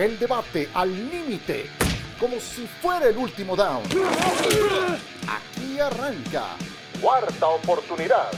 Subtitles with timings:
[0.00, 1.66] El debate al límite,
[2.18, 3.82] como si fuera el último down.
[5.28, 6.56] Aquí arranca.
[7.02, 8.30] Cuarta oportunidad.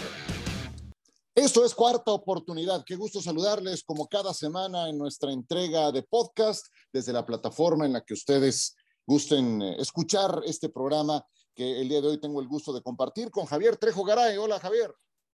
[1.33, 2.83] Esto es Cuarta Oportunidad.
[2.85, 7.93] Qué gusto saludarles como cada semana en nuestra entrega de podcast desde la plataforma en
[7.93, 8.75] la que ustedes
[9.07, 11.25] gusten eh, escuchar este programa
[11.55, 14.37] que el día de hoy tengo el gusto de compartir con Javier Trejo Garay.
[14.37, 14.93] Hola, Javier.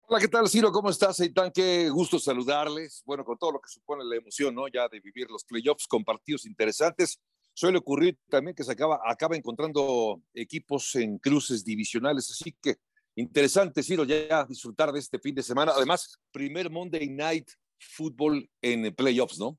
[0.07, 0.71] Hola, ¿qué tal, Ciro?
[0.71, 1.51] ¿Cómo estás, Eitan?
[1.51, 3.03] Qué gusto saludarles.
[3.07, 4.69] Bueno, con todo lo que supone la emoción, ¿no?
[4.69, 7.19] Ya de vivir los playoffs con partidos interesantes.
[7.55, 9.01] Suele ocurrir también que se acaba,
[9.33, 12.77] encontrando equipos en cruces divisionales, así que
[13.17, 15.73] interesante, Ciro, ya disfrutar de este fin de semana.
[15.75, 17.49] Además, primer Monday Night
[17.79, 19.59] Football en playoffs, ¿no?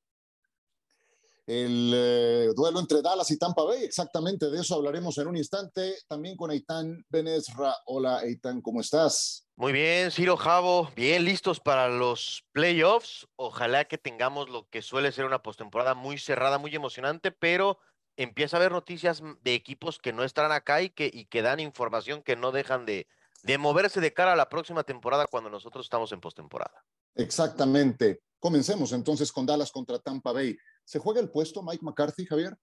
[1.48, 3.84] el eh, duelo entre Dallas y Tampa Bay.
[3.84, 5.98] Exactamente de eso hablaremos en un instante.
[6.08, 7.76] También con Eitan Benesra.
[7.88, 9.45] Hola, Eitan, ¿cómo estás?
[9.58, 13.26] Muy bien, Ciro Javo, bien listos para los playoffs.
[13.38, 17.80] Ojalá que tengamos lo que suele ser una postemporada muy cerrada, muy emocionante, pero
[18.18, 21.62] empieza a haber noticias de equipos que no estarán acá y que, y que dan
[21.62, 23.08] información que no dejan de,
[23.44, 26.84] de moverse de cara a la próxima temporada cuando nosotros estamos en postemporada.
[27.16, 28.24] Exactamente.
[28.40, 30.58] Comencemos entonces con Dallas contra Tampa Bay.
[30.84, 32.58] ¿Se juega el puesto Mike McCarthy, Javier?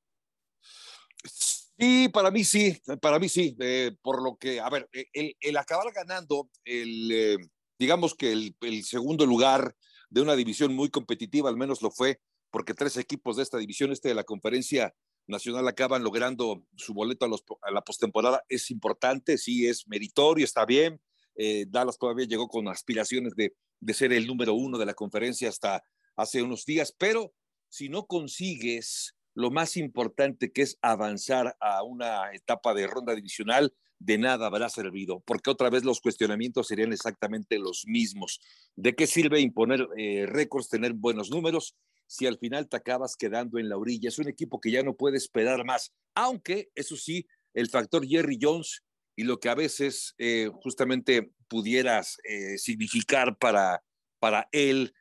[1.82, 5.56] Sí, para mí sí, para mí sí, eh, por lo que, a ver, el, el
[5.56, 7.36] acabar ganando, eh,
[7.76, 9.74] digamos que el, segundo lugar
[10.08, 12.20] de una división muy competitiva, al menos lo fue,
[12.52, 14.94] porque tres equipos de esta división, este de la conferencia
[15.26, 21.00] nacional, acaban logrando su boleto a la postemporada, es importante, sí, es meritorio, está bien.
[21.34, 25.48] Eh, Dallas todavía llegó con aspiraciones de, de ser el número uno de la conferencia
[25.48, 25.82] hasta
[26.14, 27.34] hace unos días, pero
[27.68, 33.72] si no consigues lo más importante que es avanzar a una etapa de ronda divisional,
[33.98, 38.40] de nada habrá servido, porque otra vez los cuestionamientos serían exactamente los mismos.
[38.74, 43.58] ¿De qué sirve imponer eh, récords, tener buenos números, si al final te acabas quedando
[43.58, 44.08] en la orilla?
[44.08, 48.38] Es un equipo que ya no puede esperar más, aunque eso sí, el factor Jerry
[48.40, 48.82] Jones
[49.16, 53.82] y lo que a veces eh, justamente pudieras eh, significar para,
[54.18, 54.92] para él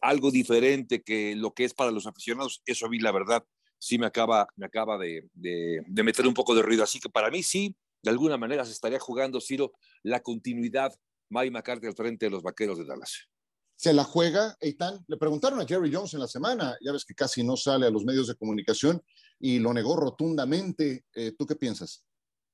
[0.00, 3.44] algo diferente que lo que es para los aficionados, eso mí la verdad
[3.78, 6.84] sí me acaba, me acaba de, de, de, meter un poco de ruido.
[6.84, 9.72] Así que para mí sí, de alguna manera se estaría jugando, Ciro,
[10.02, 10.92] la continuidad
[11.28, 13.28] Mike McCarthy al frente de los Vaqueros de Dallas.
[13.76, 15.04] Se la juega, Eitan.
[15.06, 17.90] Le preguntaron a Jerry Jones en la semana, ya ves que casi no sale a
[17.90, 19.02] los medios de comunicación
[19.38, 21.04] y lo negó rotundamente.
[21.14, 22.04] Eh, ¿Tú qué piensas?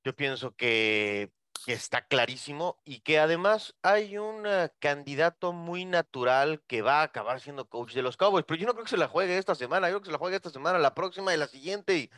[0.05, 1.31] Yo pienso que
[1.65, 7.05] que está clarísimo y que además hay un uh, candidato muy natural que va a
[7.05, 9.55] acabar siendo coach de los Cowboys, pero yo no creo que se la juegue esta
[9.55, 12.11] semana, yo creo que se la juegue esta semana, la próxima y la siguiente y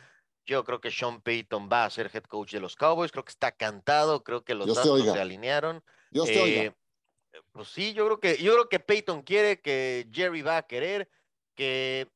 [0.45, 3.31] yo creo que Sean Payton va a ser head coach de los Cowboys, creo que
[3.31, 5.83] está cantado, creo que los datos se alinearon.
[6.11, 6.75] Te eh,
[7.51, 11.09] Pues sí, yo creo que yo creo que Payton quiere, que Jerry va a querer,
[11.55, 12.09] que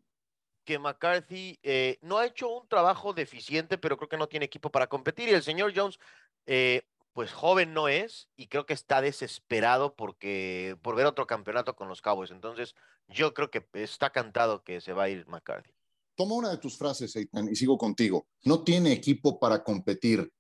[0.70, 4.70] que McCarthy eh, no ha hecho un trabajo deficiente, pero creo que no tiene equipo
[4.70, 5.28] para competir.
[5.28, 5.98] Y el señor Jones
[6.46, 6.84] eh,
[7.20, 11.90] pues joven no es y creo que está desesperado porque por ver otro campeonato con
[11.90, 12.32] los Cowboys.
[12.32, 12.76] Entonces,
[13.10, 15.74] yo creo que está cantado que se va a ir McCarthy.
[16.16, 18.30] Toma una de tus frases, Eitan, y sigo contigo.
[18.46, 20.32] No tiene equipo para competir.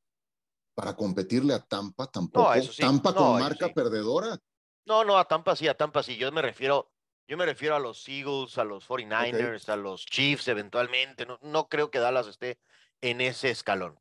[0.73, 2.55] Para competirle a Tampa tampoco.
[2.55, 2.81] No, sí.
[2.81, 3.73] Tampa no, con marca sí.
[3.73, 4.39] perdedora.
[4.85, 6.15] No, no, a Tampa sí, a Tampa sí.
[6.15, 6.93] Yo me refiero,
[7.27, 9.73] yo me refiero a los Eagles, a los 49ers, okay.
[9.73, 11.25] a los Chiefs eventualmente.
[11.25, 12.57] No, no creo que Dallas esté
[13.01, 13.99] en ese escalón.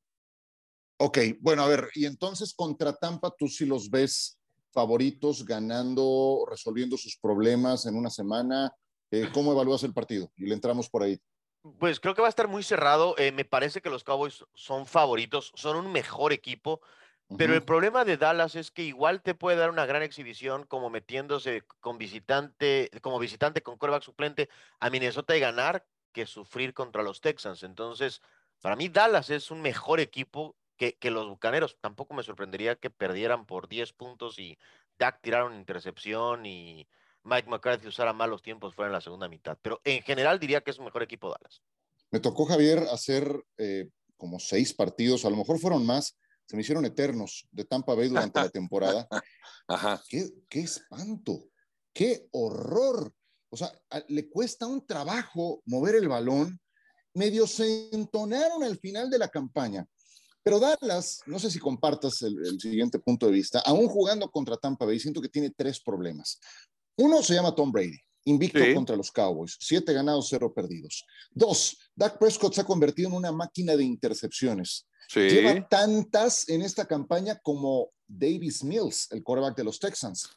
[0.98, 4.38] Ok, bueno, a ver, y entonces contra Tampa tú sí los ves
[4.72, 8.72] favoritos, ganando, resolviendo sus problemas en una semana.
[9.10, 10.30] Eh, ¿Cómo evalúas el partido?
[10.36, 11.18] Y le entramos por ahí.
[11.78, 13.14] Pues creo que va a estar muy cerrado.
[13.16, 16.80] Eh, me parece que los Cowboys son favoritos, son un mejor equipo.
[17.36, 17.58] Pero uh -huh.
[17.58, 21.62] el problema de Dallas es que igual te puede dar una gran exhibición como metiéndose
[21.80, 24.48] con visitante, como visitante con quarterback suplente
[24.80, 27.62] a Minnesota y ganar que sufrir contra los Texans.
[27.62, 28.22] Entonces,
[28.60, 31.76] para mí Dallas es un mejor equipo que, que, los Bucaneros.
[31.80, 34.56] Tampoco me sorprendería que perdieran por 10 puntos y
[34.98, 36.88] Dak tiraron intercepción y
[37.24, 39.58] Mike McCarthy usara malos tiempos fuera en la segunda mitad.
[39.60, 41.62] Pero en general diría que es un mejor equipo Dallas.
[42.10, 46.16] Me tocó, Javier, hacer eh, como seis partidos, a lo mejor fueron más,
[46.46, 49.06] se me hicieron eternos de Tampa Bay durante la temporada.
[49.68, 50.02] Ajá.
[50.08, 51.50] ¿Qué, qué espanto,
[51.92, 53.12] qué horror.
[53.50, 53.70] O sea,
[54.08, 56.58] le cuesta un trabajo mover el balón.
[57.14, 59.86] Medio se entonaron al final de la campaña
[60.48, 64.56] pero Dallas, no sé si compartas el, el, siguiente punto de vista, aún jugando contra
[64.56, 66.40] Tampa Bay, siento que tiene tres problemas.
[66.96, 68.72] Uno se llama Tom Brady, invicto sí.
[68.72, 71.04] contra los Cowboys, siete ganados, cero perdidos.
[71.30, 74.88] Dos, Dak Prescott se ha convertido en una máquina de intercepciones.
[75.10, 75.20] Sí.
[75.20, 80.30] Lleva tantas en esta campaña como Davis Mills, el quarterback de los Texans.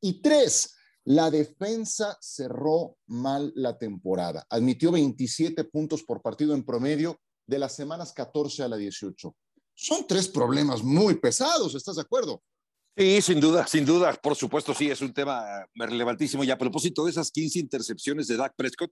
[0.00, 0.74] Y tres,
[1.08, 4.46] La defensa cerró mal la temporada.
[4.48, 9.34] Admitió 27 puntos por partido en promedio de las semanas 14 a la 18.
[9.76, 12.42] Son tres problemas muy pesados, ¿estás de acuerdo?
[12.96, 15.44] Sí, sin duda, sin duda, por supuesto, sí, es un tema
[15.74, 16.42] relevantísimo.
[16.44, 18.90] Y a propósito de esas 15 intercepciones de Dak Prescott,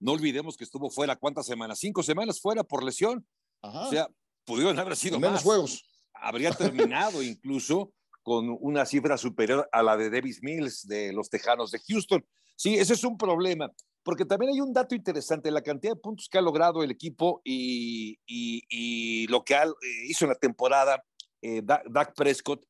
[0.00, 1.78] no olvidemos que estuvo fuera, ¿cuántas semanas?
[1.78, 3.24] Cinco semanas fuera por lesión.
[3.60, 4.08] O sea,
[4.44, 5.84] pudieron haber sido menos juegos.
[6.12, 7.94] Habría terminado incluso
[8.24, 12.26] con una cifra superior a la de Davis Mills de los Tejanos de Houston.
[12.56, 13.70] Sí, ese es un problema,
[14.04, 17.40] porque también hay un dato interesante, la cantidad de puntos que ha logrado el equipo
[17.42, 19.72] y, y, lo que ha, eh,
[20.06, 21.02] hizo en la temporada
[21.40, 22.64] eh, Dak Prescott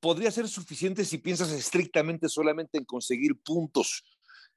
[0.00, 4.04] podría ser suficiente si piensas estrictamente solamente en conseguir puntos.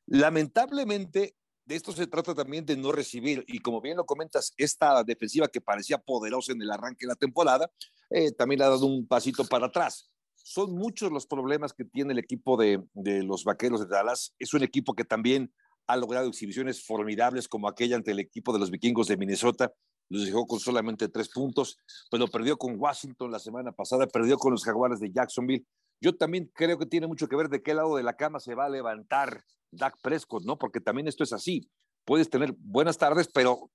[0.06, 1.36] Lamentablemente,
[1.66, 3.46] de esto se trata también de no recibir.
[3.48, 7.16] Y como bien lo comentas, esta defensiva que parecía poderosa en el arranque de la
[7.16, 7.72] temporada,
[8.10, 10.10] eh, también ha dado un pasito para atrás.
[10.36, 14.34] Son muchos los problemas que tiene el equipo de, de los Vaqueros de Dallas.
[14.40, 15.54] Es un equipo que también
[15.90, 19.74] ha logrado exhibiciones formidables como aquella ante el equipo de los vikingos de Minnesota,
[20.08, 21.80] los dejó con solamente tres puntos,
[22.12, 25.66] pero perdió con Washington la semana pasada, perdió con los Jaguares de Jacksonville.
[26.00, 28.54] Yo también creo que tiene mucho que ver de qué lado de la cama se
[28.54, 30.60] va a levantar Dak Prescott, ¿no?
[30.60, 31.68] Porque también esto es así.
[32.06, 33.72] Puedes tener buenas tardes, pero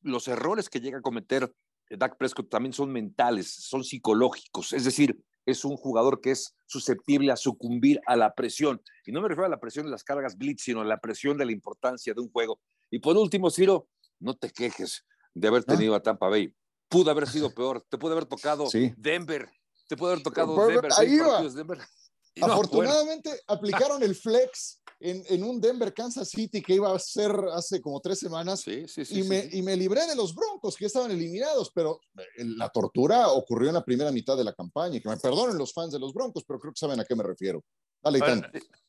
[0.00, 1.52] los errores que llega a cometer
[1.90, 4.72] Dak Prescott también son mentales, son psicológicos.
[4.72, 5.16] Es decir,
[5.46, 8.82] es un jugador que es susceptible a sucumbir a la presión.
[9.04, 11.36] Y no me refiero a la presión de las cargas blitz, sino a la presión
[11.36, 12.60] de la importancia de un juego.
[12.90, 13.88] Y por último, Ciro,
[14.20, 15.04] no te quejes
[15.34, 15.72] de haber ah.
[15.72, 16.54] tenido a Tampa Bay.
[16.88, 19.48] Pudo haber sido peor, te pudo haber tocado Denver,
[19.88, 20.90] te pudo haber tocado Denver.
[20.98, 21.18] Ahí
[22.34, 22.52] Denver.
[22.52, 28.00] Afortunadamente aplicaron el flex en, un Denver Kansas City que iba a ser hace como
[28.00, 31.72] tres semanas sí, sí, y, me, y me libré de los Broncos que estaban eliminados,
[31.74, 35.00] pero eh, la tortura ocurrió en la primera mitad de la campaña.
[35.00, 37.24] Que me perdonen los fans de los Broncos, pero creo que saben a qué me
[37.24, 37.64] refiero.
[38.00, 38.20] Dale,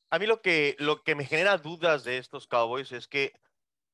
[0.10, 3.34] a mí lo que, lo que me genera dudas de estos Cowboys es que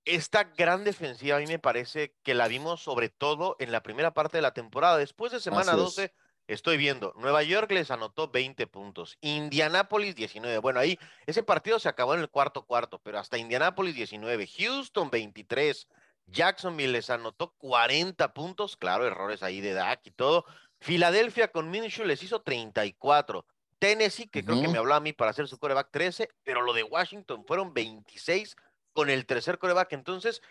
[0.04, 4.14] esta gran defensiva a mí me parece que la vimos sobre todo en la primera
[4.14, 4.98] parte de la temporada.
[4.98, 6.14] Después de semana 12,
[6.54, 10.58] estoy viendo, Nueva York les anotó 20 puntos, Indianápolis 19.
[10.58, 10.98] Bueno, ahí
[11.28, 15.88] ese partido se acabó en el cuarto cuarto, pero hasta Indianápolis 19, Houston 23,
[16.26, 20.46] Jacksonville les anotó 40 puntos, claro, errores ahí de Dak y todo.
[20.80, 23.46] Filadelfia con Minshew les hizo 34.
[23.80, 26.74] Tennessee, que creo que me habló a mí para hacer su coreback 13, pero lo
[26.74, 28.56] de Washington fueron 26
[28.92, 29.94] con el tercer coreback.
[29.94, 30.42] Entonces,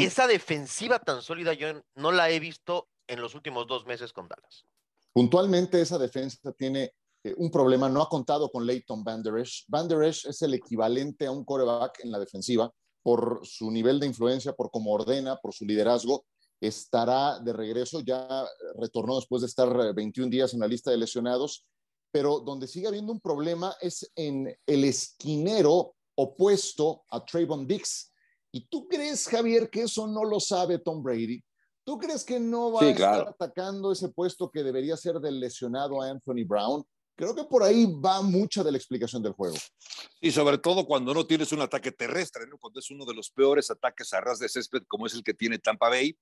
[0.00, 4.28] esa defensiva tan sólida yo no la he visto en los últimos dos meses con
[4.28, 4.64] Dallas.
[5.12, 6.92] Puntualmente, esa defensa tiene
[7.24, 7.88] eh, un problema.
[7.88, 9.64] No ha contado con Leighton Van Der Esch.
[9.68, 12.72] Van Der Esch es el equivalente a un coreback en la defensiva
[13.02, 16.26] por su nivel de influencia, por cómo ordena, por su liderazgo.
[16.60, 18.46] Estará de regreso, ya
[18.78, 21.64] retornó después de estar 21 eh, días en la lista de lesionados,
[22.12, 28.12] pero donde sigue habiendo un problema es en el esquinero opuesto a Trayvon Dix.
[28.52, 31.42] ¿Y tú crees, Javier, que eso no lo sabe Tom Brady?
[31.90, 36.00] ¿Tú crees que no va a estar atacando ese puesto que debería ser del lesionado
[36.00, 36.84] a Anthony Brown?
[37.16, 39.56] Creo que por ahí va mucha de la explicación del juego.
[40.20, 42.58] Y sobre todo cuando no tienes un ataque terrestre, ¿no?
[42.58, 45.34] cuando es uno de los peores ataques a ras de césped como es el que
[45.34, 46.16] tiene Tampa Bay,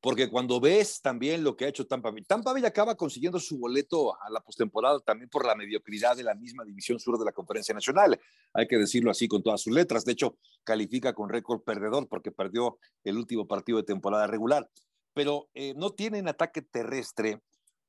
[0.00, 3.58] porque cuando ves también lo que ha hecho Tampa Bay, Tampa Bay acaba consiguiendo su
[3.58, 7.32] boleto a la postemporada también por la mediocridad de la misma división sur de la
[7.32, 8.16] Conferencia Nacional.
[8.54, 10.04] Hay que decirlo así con todas sus letras.
[10.04, 14.70] De hecho, califica con récord perdedor porque perdió el último partido de temporada regular.
[15.14, 17.40] Pero eh, no tienen ataque terrestre,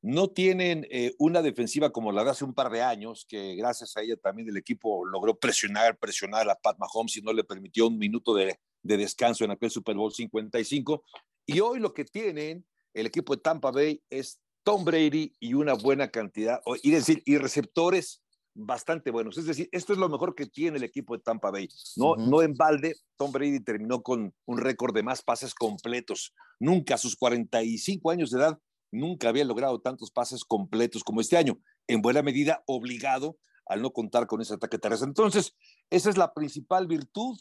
[0.01, 3.95] no tienen eh, una defensiva como la de hace un par de años, que gracias
[3.95, 7.87] a ella también el equipo logró presionar, presionar a Pat Mahomes y no le permitió
[7.87, 11.03] un minuto de, de descanso en aquel Super Bowl 55.
[11.45, 15.73] Y hoy lo que tienen el equipo de Tampa Bay es Tom Brady y una
[15.73, 18.21] buena cantidad, y decir, y receptores
[18.53, 19.37] bastante buenos.
[19.37, 21.69] Es decir, esto es lo mejor que tiene el equipo de Tampa Bay.
[21.95, 26.33] No, no en balde, Tom Brady terminó con un récord de más pases completos.
[26.59, 28.59] Nunca a sus 45 años de edad,
[28.91, 31.59] nunca había logrado tantos pases completos como este año.
[31.87, 35.07] En buena medida, obligado al no contar con ese ataque terrestre.
[35.07, 35.55] Entonces,
[35.89, 37.39] esa es la principal virtud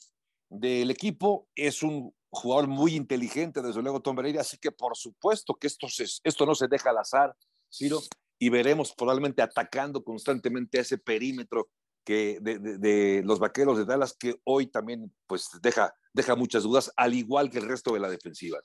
[0.48, 1.48] del equipo.
[1.56, 5.88] Es un jugador muy inteligente, desde luego Tom Brady, así que por supuesto que esto,
[6.22, 7.34] esto no se deja al azar,
[7.68, 8.00] Ciro,
[8.40, 11.68] y veremos probablemente atacando constantemente a ese perímetro
[12.04, 17.14] que de, los vaqueros de Dallas, que hoy también pues deja, deja muchas dudas, al
[17.14, 18.58] igual que el resto de la defensiva.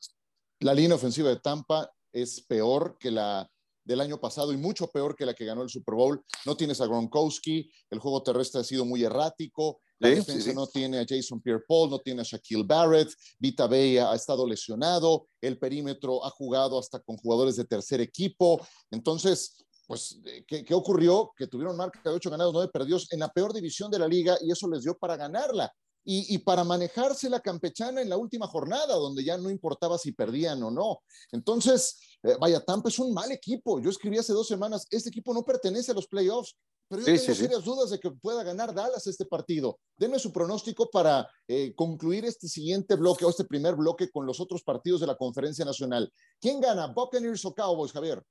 [0.62, 3.48] La línea ofensiva de Tampa es peor que la
[3.84, 6.24] del año pasado y mucho peor que la que ganó el Super Bowl.
[6.46, 11.00] No tienes a Gronkowski, el juego terrestre ha sido muy errático, la defensa no tiene
[11.00, 16.25] a Jason Pierre-Paul, no tiene a Shaquille Barrett, Vita Bey ha estado lesionado, el perímetro
[16.25, 18.65] ha jugado hasta con jugadores de tercer equipo.
[18.91, 21.32] Entonces, pues, ¿qué, ¿qué, ocurrió?
[21.36, 24.38] Que tuvieron marca de ocho ganados, nueve perdidos en la peor división de la liga
[24.42, 25.72] y eso les dio para ganarla.
[26.08, 30.12] Y, y, para manejarse la campechana en la última jornada, donde ya no importaba si
[30.12, 31.00] perdían o no.
[31.32, 33.80] Entonces, eh, vaya, Tampa es un mal equipo.
[33.80, 36.56] Yo escribí hace dos semanas, este equipo no pertenece a los playoffs,
[36.88, 39.80] pero yo tengo serias dudas de que pueda ganar Dallas este partido.
[39.98, 44.39] Denme su pronóstico para eh, concluir este siguiente bloque o este primer bloque con los
[44.39, 46.12] otros partidos de la Conferencia Nacional.
[46.39, 48.24] ¿Quién gana, Buccaneers o Cowboys, Javier?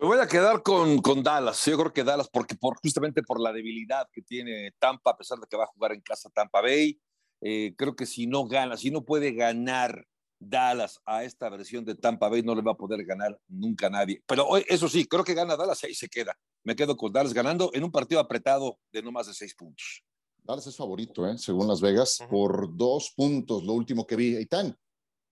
[0.00, 1.62] Me voy a quedar con, con Dallas.
[1.66, 5.38] Yo creo que Dallas, porque por, justamente por la debilidad que tiene Tampa, a pesar
[5.38, 6.98] de que va a jugar en casa Tampa Bay,
[7.42, 10.06] eh, creo que si no gana, si no puede ganar
[10.38, 14.22] Dallas a esta versión de Tampa Bay, no le va a poder ganar nunca nadie.
[14.26, 16.34] Pero eso sí, creo que gana Dallas y ahí se queda.
[16.64, 20.02] Me quedo con Dallas ganando en un partido apretado de no más de seis puntos.
[20.38, 21.36] Dallas es favorito, ¿eh?
[21.36, 22.30] según Las Vegas, uh -huh.
[22.30, 24.34] por dos puntos, lo último que vi.
[24.34, 24.74] Eitan.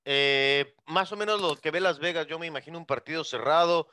[0.05, 3.89] Eh, más o menos lo que ve Las Vegas, yo me imagino un partido cerrado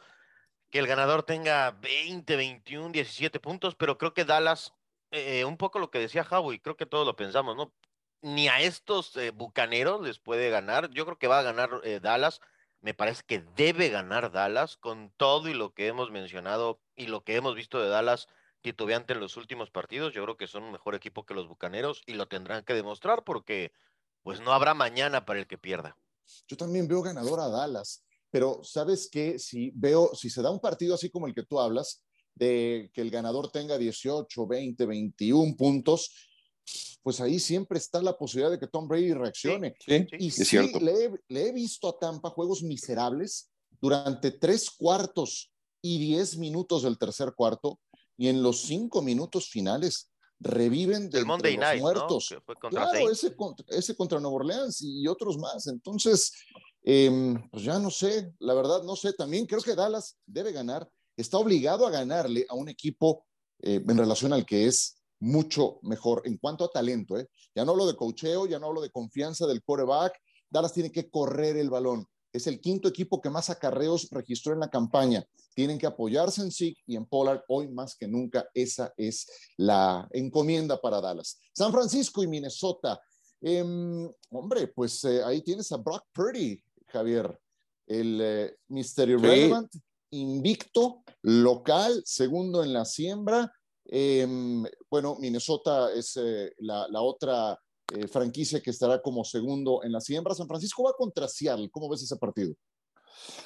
[0.75, 4.73] que el ganador tenga 20, 21, 17 puntos, pero creo que Dallas,
[5.09, 7.73] eh, un poco lo que decía Howie, creo que todos lo pensamos, ¿no?
[8.21, 10.89] Ni a estos eh, bucaneros les puede ganar.
[10.89, 12.41] Yo creo que va a ganar eh, Dallas.
[12.81, 17.23] Me parece que debe ganar Dallas con todo y lo que hemos mencionado y lo
[17.23, 18.27] que hemos visto de Dallas
[18.59, 20.13] titubeante en los últimos partidos.
[20.13, 23.23] Yo creo que son un mejor equipo que los bucaneros y lo tendrán que demostrar
[23.23, 23.71] porque
[24.23, 25.95] pues no habrá mañana para el que pierda.
[26.49, 28.03] Yo también veo ganador a Dallas
[28.35, 31.57] pero sabes que si veo, si se da un partido así como el que tú
[31.57, 36.11] hablas, de que el ganador tenga 18, 20, 21 puntos,
[37.01, 39.73] pues ahí siempre está la posibilidad de que Tom Brady reaccione.
[39.79, 40.81] Sí, sí, y es sí, cierto.
[40.81, 45.49] le, he, le he visto a Tampa juegos miserables durante tres cuartos
[45.81, 47.79] y diez minutos del tercer cuarto,
[48.17, 50.11] y en los cinco minutos finales
[50.41, 51.83] reviven de los Night, ¿no?
[51.83, 52.27] muertos.
[52.27, 53.23] Que fue contra Claro, Saints.
[53.23, 55.67] ese contra, ese contra Nueva Orleans y otros más.
[55.67, 56.33] Entonces,
[56.87, 59.13] eh, pues ya no sé, la verdad no sé.
[59.13, 60.87] También creo que Dallas debe ganar,
[61.17, 63.25] está obligado a ganarle a un equipo
[63.59, 67.17] eh, en relación al que es mucho mejor en cuanto a talento.
[67.17, 67.27] ¿eh?
[67.55, 70.13] Ya no hablo de cocheo, ya no hablo de confianza del quarterback.
[70.47, 72.05] Dallas tiene que correr el balón.
[72.31, 75.25] Es el quinto equipo que más acarreos registró en la campaña.
[75.55, 78.47] Tienen que apoyarse en Zeke y en Pollard hoy más que nunca.
[78.53, 79.25] Esa es
[79.57, 81.39] la encomienda para Dallas.
[81.53, 82.99] San Francisco y Minnesota.
[83.41, 83.63] Eh,
[84.31, 87.39] hombre, pues eh, ahí tienes a Brock Purdy, Javier,
[87.87, 89.09] el eh, Mr.
[89.09, 89.73] Irrelevant,
[90.11, 93.51] invicto, local, segundo en la siembra.
[93.87, 94.27] Eh,
[94.89, 97.59] bueno, Minnesota es eh, la, la, otra
[97.93, 100.33] eh, franquicia que estará como segundo en la siembra.
[100.33, 101.69] San Francisco va contra Seattle.
[101.69, 102.53] ¿Cómo ves ese partido?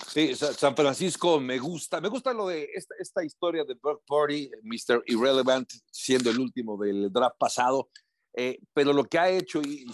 [0.08, 2.02] Sí, San Francisco me gusta.
[2.02, 5.04] Me gusta lo de esta, esta historia de Brock Purdy, Mr.
[5.08, 7.90] Irrelevant, siendo el último del draft pasado.
[8.34, 9.86] Eh, pero lo que ha hecho, y,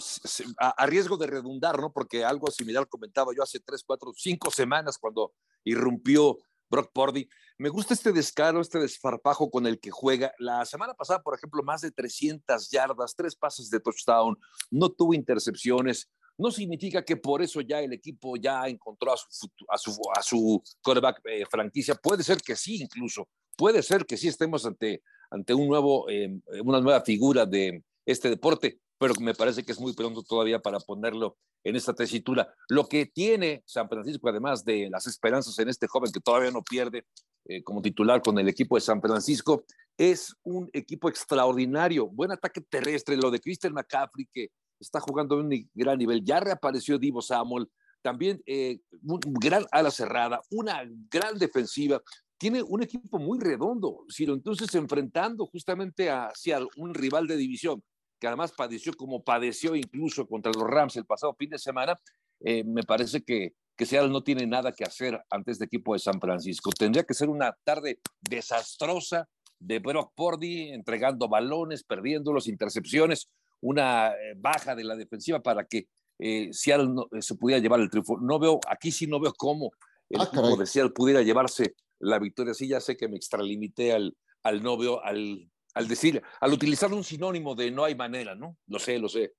[0.60, 1.92] a, a, riesgo de redundar, ¿no?
[1.92, 5.32] porque algo similar comentaba yo hace tres, cuatro, cinco semanas cuando
[5.64, 6.38] irrumpió
[6.68, 7.28] Brock Purdy,
[7.58, 10.34] me gusta este descaro, este desfarpajo con el que juega.
[10.38, 14.36] La semana pasada, por ejemplo, más de 300 yardas, tres pases de touchdown,
[14.70, 16.10] no tuvo intercepciones.
[16.36, 20.22] No significa que por eso ya el equipo ya encontró a su, a su, a
[20.22, 21.94] su quarterback eh, franquicia.
[21.94, 23.26] Puede ser que sí, incluso.
[23.56, 28.30] Puede ser que sí estemos ante, ante un nuevo, eh, una nueva figura de, este
[28.30, 32.54] deporte, pero me parece que es muy pronto todavía para ponerlo en esta tesitura.
[32.68, 36.62] Lo que tiene San Francisco, además de las esperanzas en este joven que todavía no
[36.62, 37.04] pierde
[37.46, 39.64] eh, como titular con el equipo de San Francisco,
[39.98, 45.38] es un equipo extraordinario, buen ataque terrestre, lo de Christian McCaffrey que está jugando a
[45.40, 47.68] un gran nivel, ya reapareció Divo Samuel,
[48.02, 52.00] también eh, un gran ala cerrada, una gran defensiva,
[52.38, 57.82] tiene un equipo muy redondo, Ciro, entonces enfrentando justamente hacia un rival de división
[58.18, 61.98] que además padeció como padeció incluso contra los Rams el pasado fin de semana,
[62.40, 65.98] eh, me parece que, que Seattle no tiene nada que hacer ante este equipo de
[65.98, 66.70] San Francisco.
[66.70, 73.28] Tendría que ser una tarde desastrosa de Brock Purdy entregando balones, perdiendo las intercepciones,
[73.60, 77.90] una eh, baja de la defensiva para que eh, Seattle no, se pudiera llevar el
[77.90, 78.18] triunfo.
[78.18, 79.72] No veo, aquí sí no veo cómo
[80.08, 80.58] el Ah, equipo caray.
[80.58, 82.54] de Seattle pudiera llevarse la victoria.
[82.54, 87.04] Sí, ya sé que me extralimité al, al novio, al, al decir, al utilizar un
[87.04, 88.56] sinónimo de no hay manera, ¿no?
[88.66, 89.34] Lo sé, lo sé,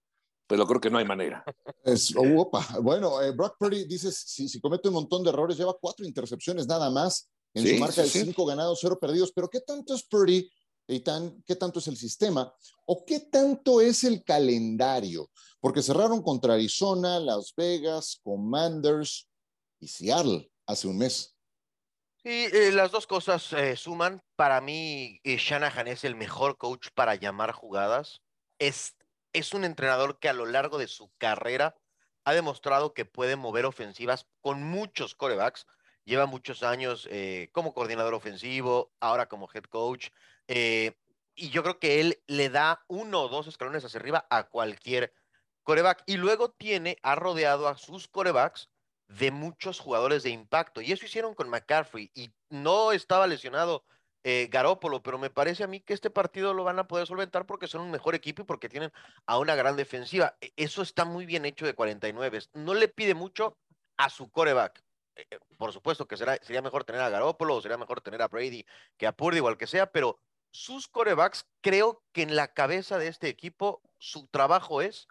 [0.46, 1.44] pero creo que no hay manera.
[1.84, 2.64] Es, oh, opa.
[2.80, 6.68] Bueno, eh, Brock Purdy, dices, si, si, comete un montón de errores, lleva cuatro intercepciones
[6.68, 8.24] nada más en Sí, su marca sí, de sí.
[8.26, 9.32] cinco ganados, cero perdidos.
[9.32, 10.48] Pero ¿qué tanto es Purdy,
[10.88, 11.42] Eitan?
[11.44, 12.54] ¿Qué tanto es el sistema?
[12.86, 15.32] ¿O qué tanto es el calendario?
[15.60, 19.28] Porque cerraron contra Arizona, Las Vegas, Commanders
[19.80, 21.36] y Seattle hace un mes.
[22.28, 24.22] Sí, eh, las dos cosas eh, suman.
[24.36, 28.22] Para mí, eh, Shanahan es el mejor coach para llamar jugadas.
[28.60, 28.98] Es,
[29.32, 31.78] es un entrenador que a lo largo de su carrera
[32.26, 35.68] ha demostrado que puede mover ofensivas con muchos corebacks.
[36.04, 40.10] lleva muchos años eh, como coordinador ofensivo, ahora como head coach,
[40.48, 45.14] y yo creo que él le da uno o dos escalones hacia arriba a cualquier
[45.64, 48.70] coreback, y luego tiene, ha rodeado a sus corebacks
[49.08, 53.84] de muchos jugadores de impacto, y eso hicieron con McCaffrey, y no estaba lesionado
[54.24, 57.46] eh, Garópolo, pero me parece a mí que este partido lo van a poder solventar
[57.46, 58.92] porque son un mejor equipo y porque tienen
[59.26, 60.36] a una gran defensiva.
[60.42, 62.40] E, eso está muy bien hecho de 49.
[62.54, 63.58] No le pide mucho
[63.96, 64.84] a su coreback.
[65.16, 68.22] Eh, eh, por supuesto que será, sería mejor tener a Garópolo o sería mejor tener
[68.22, 68.66] a Brady
[68.98, 70.20] que a Purdy, igual que sea, pero
[70.52, 75.08] sus corebacks, creo que en la cabeza de este equipo, su trabajo es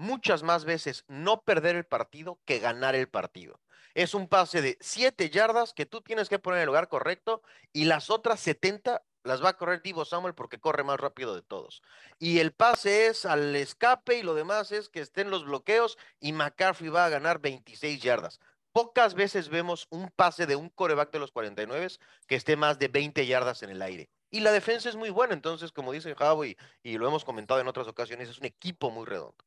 [0.00, 3.60] muchas más veces no perder el partido que ganar el partido
[3.94, 7.42] es un pase de 7 yardas que tú tienes que poner en el lugar correcto
[7.72, 11.42] y las otras 70 las va a correr Divo Samuel porque corre más rápido de
[11.42, 11.82] todos.
[12.18, 16.32] Y el pase es al escape y lo demás es que estén los bloqueos y
[16.32, 18.40] McCarthy va a ganar 26 yardas.
[18.72, 21.88] Pocas veces vemos un pase de un coreback de los 49
[22.28, 24.08] que esté más de 20 yardas en el aire.
[24.30, 27.66] Y la defensa es muy buena, entonces, como dice Javo y lo hemos comentado en
[27.66, 29.44] otras ocasiones, es un equipo muy redondo.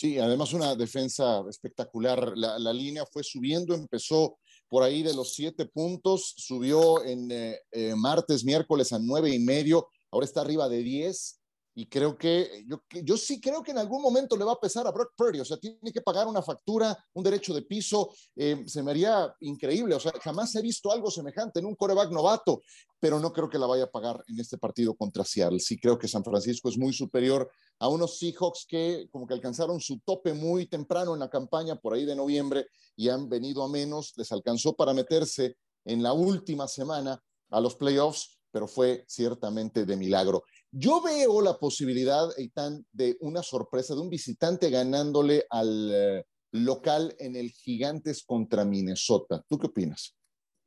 [0.00, 2.32] Sí, además una defensa espectacular.
[2.34, 7.94] La, línea fue subiendo, empezó por ahí de los siete puntos, subió en eh, eh,
[7.94, 11.39] martes, miércoles a nueve y medio, ahora está arriba de diez
[11.80, 14.86] y creo que yo, yo sí creo que en algún momento le va a pesar
[14.86, 18.64] a Brock Purdy, o sea, tiene que pagar una factura, un derecho de piso, eh,
[18.66, 22.60] se me haría increíble, o sea, jamás he visto algo semejante en un coreback novato,
[22.98, 25.58] pero no creo que la vaya a pagar en este partido contra Seattle.
[25.58, 29.80] Sí creo que San Francisco es muy superior a unos Seahawks que como que alcanzaron
[29.80, 33.70] su tope muy temprano en la campaña, por ahí de noviembre, y han venido a
[33.70, 35.56] menos, les alcanzó para meterse
[35.86, 40.42] en la última semana a los playoffs, pero fue ciertamente de milagro.
[40.72, 47.14] Yo veo la posibilidad, Eitan, de una sorpresa, de un visitante ganándole al eh, local
[47.18, 49.42] en el Gigantes contra Minnesota.
[49.48, 50.16] ¿Tú qué opinas?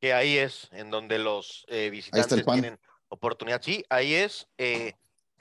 [0.02, 3.62] Que ahí es en donde los eh, visitantes tienen oportunidad.
[3.62, 4.94] Sí, ahí es eh,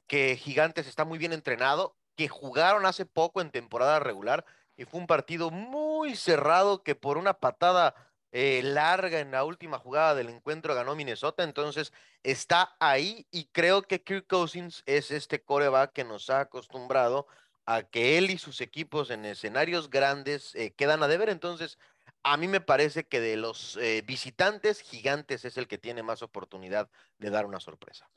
[0.06, 4.44] que Gigantes está muy bien entrenado, que jugaron hace poco en temporada regular
[4.76, 7.94] y fue un partido muy cerrado que por una patada
[8.32, 11.92] eh, larga en la última jugada del encuentro ganó Minnesota, entonces
[12.22, 17.26] está ahí y creo que Kirk Cousins es este coreback que nos ha acostumbrado
[17.66, 21.78] a que él y sus equipos en escenarios grandes eh, quedan a deber, entonces
[22.22, 26.22] a mí me parece que de los eh, visitantes gigantes es el que tiene más
[26.22, 28.08] oportunidad de dar una sorpresa.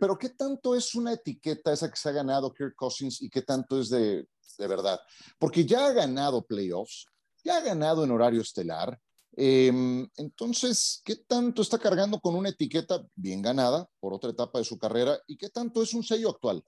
[0.00, 3.42] Pero ¿qué tanto es una etiqueta esa que se ha ganado Kirk Cousins y qué
[3.42, 4.26] tanto es de,
[4.58, 5.00] de verdad?
[5.38, 7.06] Porque ya ha ganado playoffs,
[7.44, 8.98] ya ha ganado en horario estelar,
[9.42, 14.66] Em, entonces, ¿qué tanto está cargando con una etiqueta bien ganada por otra etapa de
[14.66, 16.62] su carrera y qué tanto es un sello actual?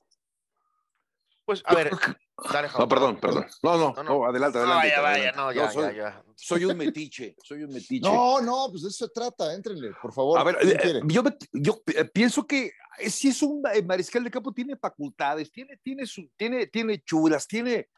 [1.45, 1.91] Pues, a ver,
[2.79, 3.45] no, perdón, perdón.
[3.63, 4.89] No, no, no, adelante, adelante.
[4.89, 6.25] Vaya, vaya, no, ya, soy, ya, ya.
[6.35, 8.09] Soy un metiche, soy un metiche.
[8.09, 10.39] No, no, pues de eso se trata, éntrenle, por favor.
[10.39, 14.51] A ver, eh, yo, yo eh, pienso que eh, si es un mariscal de campo,
[14.51, 17.91] tiene facultades, tiene, tiene, su, tiene, tiene chulas, tiene,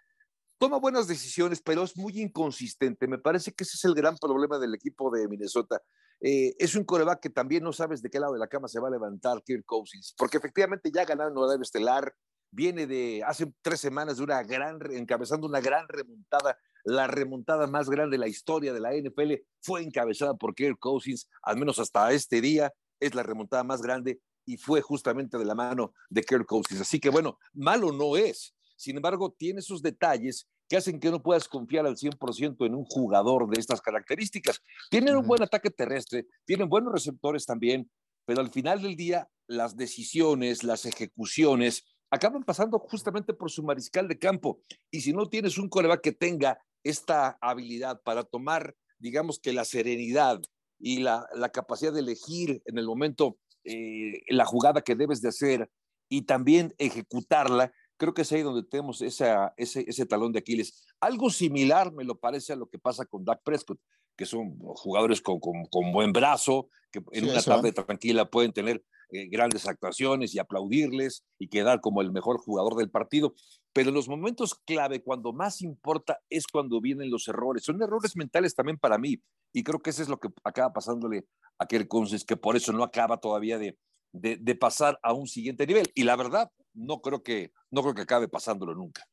[0.58, 3.06] toma buenas decisiones, pero es muy inconsistente.
[3.06, 5.80] Me parece que ese es el gran problema del equipo de Minnesota.
[6.20, 8.80] Eh, es un coreback que también no sabes de qué lado de la cama se
[8.80, 12.14] va a levantar Kirk Cousins, porque efectivamente ya ganaron horario estelar,
[12.50, 17.90] viene de hace tres semanas de una gran, encabezando una gran remontada, la remontada más
[17.90, 22.12] grande de la historia de la NFL fue encabezada por Kirk Cousins, al menos hasta
[22.12, 26.46] este día, es la remontada más grande y fue justamente de la mano de Kirk
[26.46, 26.80] Cousins.
[26.80, 28.54] Así que bueno, malo no es.
[28.76, 32.84] Sin embargo, tiene sus detalles que hacen que no puedas confiar al 100% en un
[32.84, 34.60] jugador de estas características.
[34.90, 37.90] Tienen un buen ataque terrestre, tienen buenos receptores también,
[38.24, 44.08] pero al final del día las decisiones, las ejecuciones acaban pasando justamente por su mariscal
[44.08, 44.60] de campo.
[44.90, 49.64] Y si no tienes un coreback que tenga esta habilidad para tomar, digamos que la
[49.64, 50.40] serenidad
[50.78, 55.70] y la, capacidad de elegir en el momento eh, la jugada que debes de hacer
[56.08, 57.72] y también ejecutarla,
[58.04, 60.84] creo que es ahí donde tenemos ese, ese talón de Aquiles.
[61.00, 63.80] Algo similar me lo parece a lo que pasa con Dak Prescott,
[64.14, 69.26] que son jugadores con, con, buen brazo, que en una tarde tranquila pueden tener eh,
[69.28, 73.34] grandes actuaciones y aplaudirles y quedar como el mejor jugador del partido.
[73.72, 77.64] Pero en los momentos clave, cuando más importa, es cuando vienen los errores.
[77.64, 79.18] Son errores mentales también para mí.
[79.54, 81.24] Y creo que eso es lo que acaba pasándole
[81.58, 83.78] a Kirk Cousins, que por eso no acaba todavía de,
[84.12, 85.90] de, de pasar a un siguiente nivel.
[85.94, 89.04] Y la verdad, no creo que, no creo que acabe pasándolo nunca.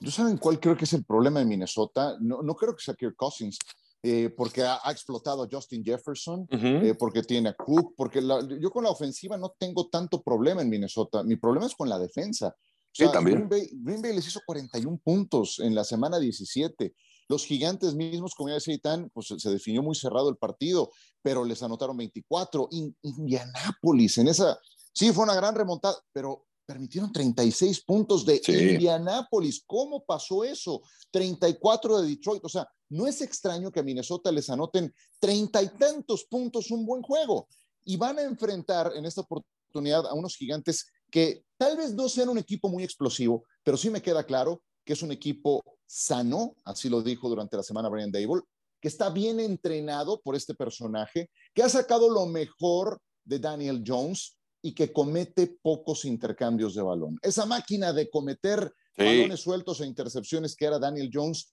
[0.00, 2.16] ¿Yo saben cuál creo que es el problema de Minnesota?
[2.20, 3.58] No, no creo que sea Kirk Cousins,
[4.06, 8.20] eh, porque ha, explotado a Justin Jefferson, eh, porque tiene a Cook, porque
[8.60, 11.22] yo con la ofensiva no tengo tanto problema en Minnesota.
[11.22, 12.54] Mi problema es con la defensa.
[12.92, 13.48] sí, también.
[13.48, 16.94] Green Bay, les hizo 41 puntos en la semana 17.
[17.30, 20.90] Los gigantes mismos, como ya decía Itán, pues se definió muy cerrado el partido,
[21.22, 22.68] pero les anotaron 24.
[23.00, 24.58] Indianápolis, en esa,
[24.92, 29.62] sí, fue una gran remontada, pero permitieron 36 puntos de Indianápolis.
[29.66, 30.82] ¿Cómo pasó eso?
[31.10, 32.44] 34 de Detroit.
[32.44, 36.84] O sea, no es extraño que a Minnesota les anoten treinta y tantos puntos un
[36.86, 37.48] buen juego.
[37.84, 42.28] Y van a enfrentar en esta oportunidad a unos gigantes que tal vez no sean
[42.28, 46.88] un equipo muy explosivo, pero sí me queda claro que es un equipo sano, así
[46.88, 48.42] lo dijo durante la semana Brian Dable,
[48.80, 54.36] que está bien entrenado por este personaje, que ha sacado lo mejor de Daniel Jones
[54.64, 57.18] y que comete pocos intercambios de balón.
[57.20, 61.52] Esa máquina de cometer balones sueltos e intercepciones que era Daniel Jones,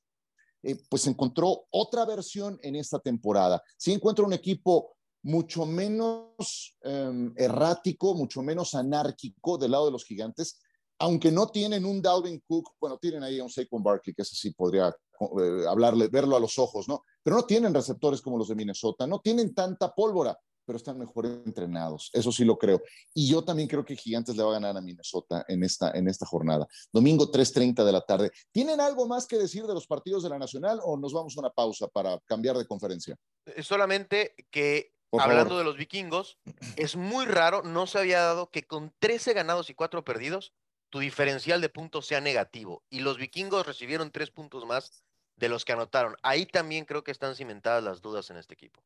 [0.63, 3.61] eh, pues encontró otra versión en esta temporada.
[3.75, 10.05] Sí encuentra un equipo mucho menos em, errático, mucho menos anárquico del lado de los
[10.05, 10.61] gigantes,
[10.97, 14.37] aunque no tienen un Dalvin Cook, bueno, tienen ahí a un Saquon Barkley, que ese
[14.37, 17.03] sí podría eh, hablarle, verlo a los ojos, ¿no?
[17.21, 21.25] Pero no tienen receptores como los de Minnesota, no tienen tanta pólvora pero están mejor
[21.25, 22.09] entrenados.
[22.13, 22.81] Eso sí lo creo.
[23.13, 26.07] Y yo también creo que Gigantes le va a ganar a Minnesota en esta, en
[26.07, 26.67] esta jornada.
[26.91, 28.31] Domingo 3.30 de la tarde.
[28.51, 31.39] ¿Tienen algo más que decir de los partidos de la Nacional o nos vamos a
[31.39, 33.15] una pausa para cambiar de conferencia?
[33.61, 36.39] Solamente que, hablando de los vikingos,
[36.75, 40.53] es muy raro, no se había dado que con 13 ganados y 4 perdidos,
[40.89, 42.83] tu diferencial de puntos sea negativo.
[42.89, 45.03] Y los vikingos recibieron 3 puntos más
[45.37, 46.15] de los que anotaron.
[46.21, 48.81] Ahí también creo que están cimentadas las dudas en este equipo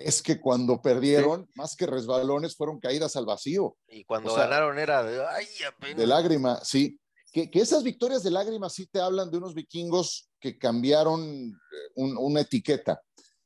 [0.00, 3.76] es que cuando perdieron, más que resbalones, fueron caídas al vacío.
[3.88, 5.46] Y cuando ganaron era de, ay,
[5.94, 6.98] de lágrima, sí.
[7.32, 12.40] Que, esas victorias de lágrima sí te hablan de unos vikingos que cambiaron eh, una
[12.40, 13.02] etiqueta.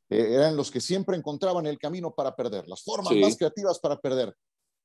[0.08, 3.98] Eh, eran los que siempre encontraban el camino para perder, las formas más creativas para
[3.98, 4.34] perder.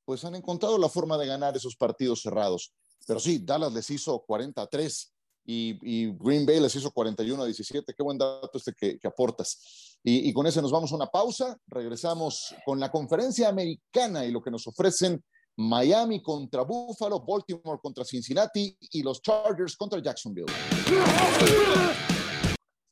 [0.04, 2.72] Pues han encontrado la forma de ganar esos partidos cerrados.
[3.06, 5.12] Pero sí, Dallas les hizo 43
[5.50, 7.94] y, Green Bay les hizo 41 a 17.
[7.94, 9.96] Qué buen dato este que, aportas.
[10.04, 11.56] Y, con ese nos vamos a una pausa.
[11.66, 15.24] Regresamos con la conferencia americana y lo que nos ofrecen
[15.56, 20.52] Miami contra Buffalo, Baltimore contra Cincinnati y los Chargers contra Jacksonville.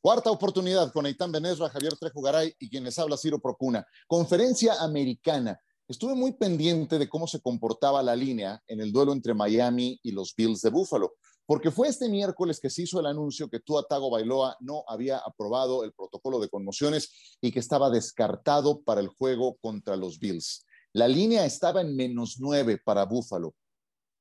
[0.01, 2.21] Cuarta oportunidad con Eitan Benesra, Javier Trejo
[2.59, 3.85] y quien les habla Ciro Procuna.
[4.07, 5.59] Conferencia americana.
[5.87, 10.11] Estuve muy pendiente de cómo se comportaba la línea en el duelo entre Miami y
[10.11, 11.13] los Bills de Buffalo
[11.47, 15.17] porque fue este miércoles que se hizo el anuncio que Tua Tago Bailoa no había
[15.17, 20.65] aprobado el protocolo de conmociones y que estaba descartado para el juego contra los Bills.
[20.91, 23.55] La línea estaba en menos nueve para Buffalo.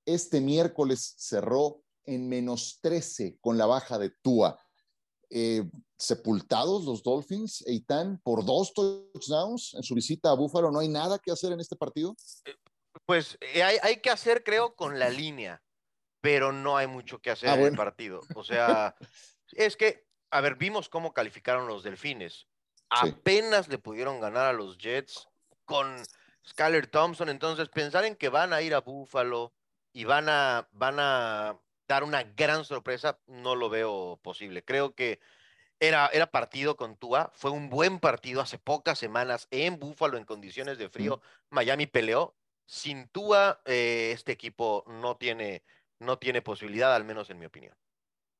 [0.06, 4.60] Este miércoles cerró en menos trece con la baja de Tua.
[5.28, 10.70] Eh, sepultados los Dolphins, Eitan, por dos touchdowns en su visita a Buffalo.
[10.70, 12.14] ¿No hay nada que hacer en este partido?
[13.04, 15.60] Pues eh, hay, hay que hacer, creo, con la línea
[16.20, 18.20] pero no hay mucho que hacer ah, en el partido.
[18.34, 18.94] O sea,
[19.52, 22.46] es que, a ver, vimos cómo calificaron los Delfines.
[22.90, 25.28] Apenas le pudieron ganar a los Jets
[25.64, 26.02] con
[26.48, 27.28] Skyler Thompson.
[27.28, 29.52] Entonces, pensar en que van a ir a Buffalo
[29.92, 34.64] y van a, van a dar una gran sorpresa, no lo veo posible.
[34.64, 35.20] Creo que
[35.80, 40.24] era, era partido con Tua, fue un buen partido hace pocas semanas en Buffalo en
[40.24, 41.20] condiciones de frío.
[41.50, 42.34] Miami peleó.
[42.68, 45.62] Sin Tua, eh, este equipo no tiene,
[46.00, 47.74] no tiene posibilidad, al menos en mi opinión.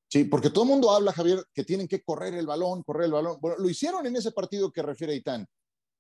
[0.09, 3.13] Sí, porque todo el mundo habla, Javier, que tienen que correr el balón, correr el
[3.13, 3.39] balón.
[3.41, 5.47] Bueno, lo hicieron en ese partido que refiere Itán.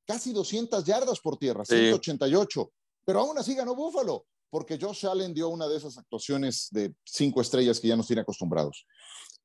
[0.06, 2.70] Casi 200 yardas por tierra, 188.
[3.04, 7.40] Pero aún así ganó Búfalo, porque Josh Allen dio una de esas actuaciones de cinco
[7.40, 8.86] estrellas que ya nos tiene acostumbrados.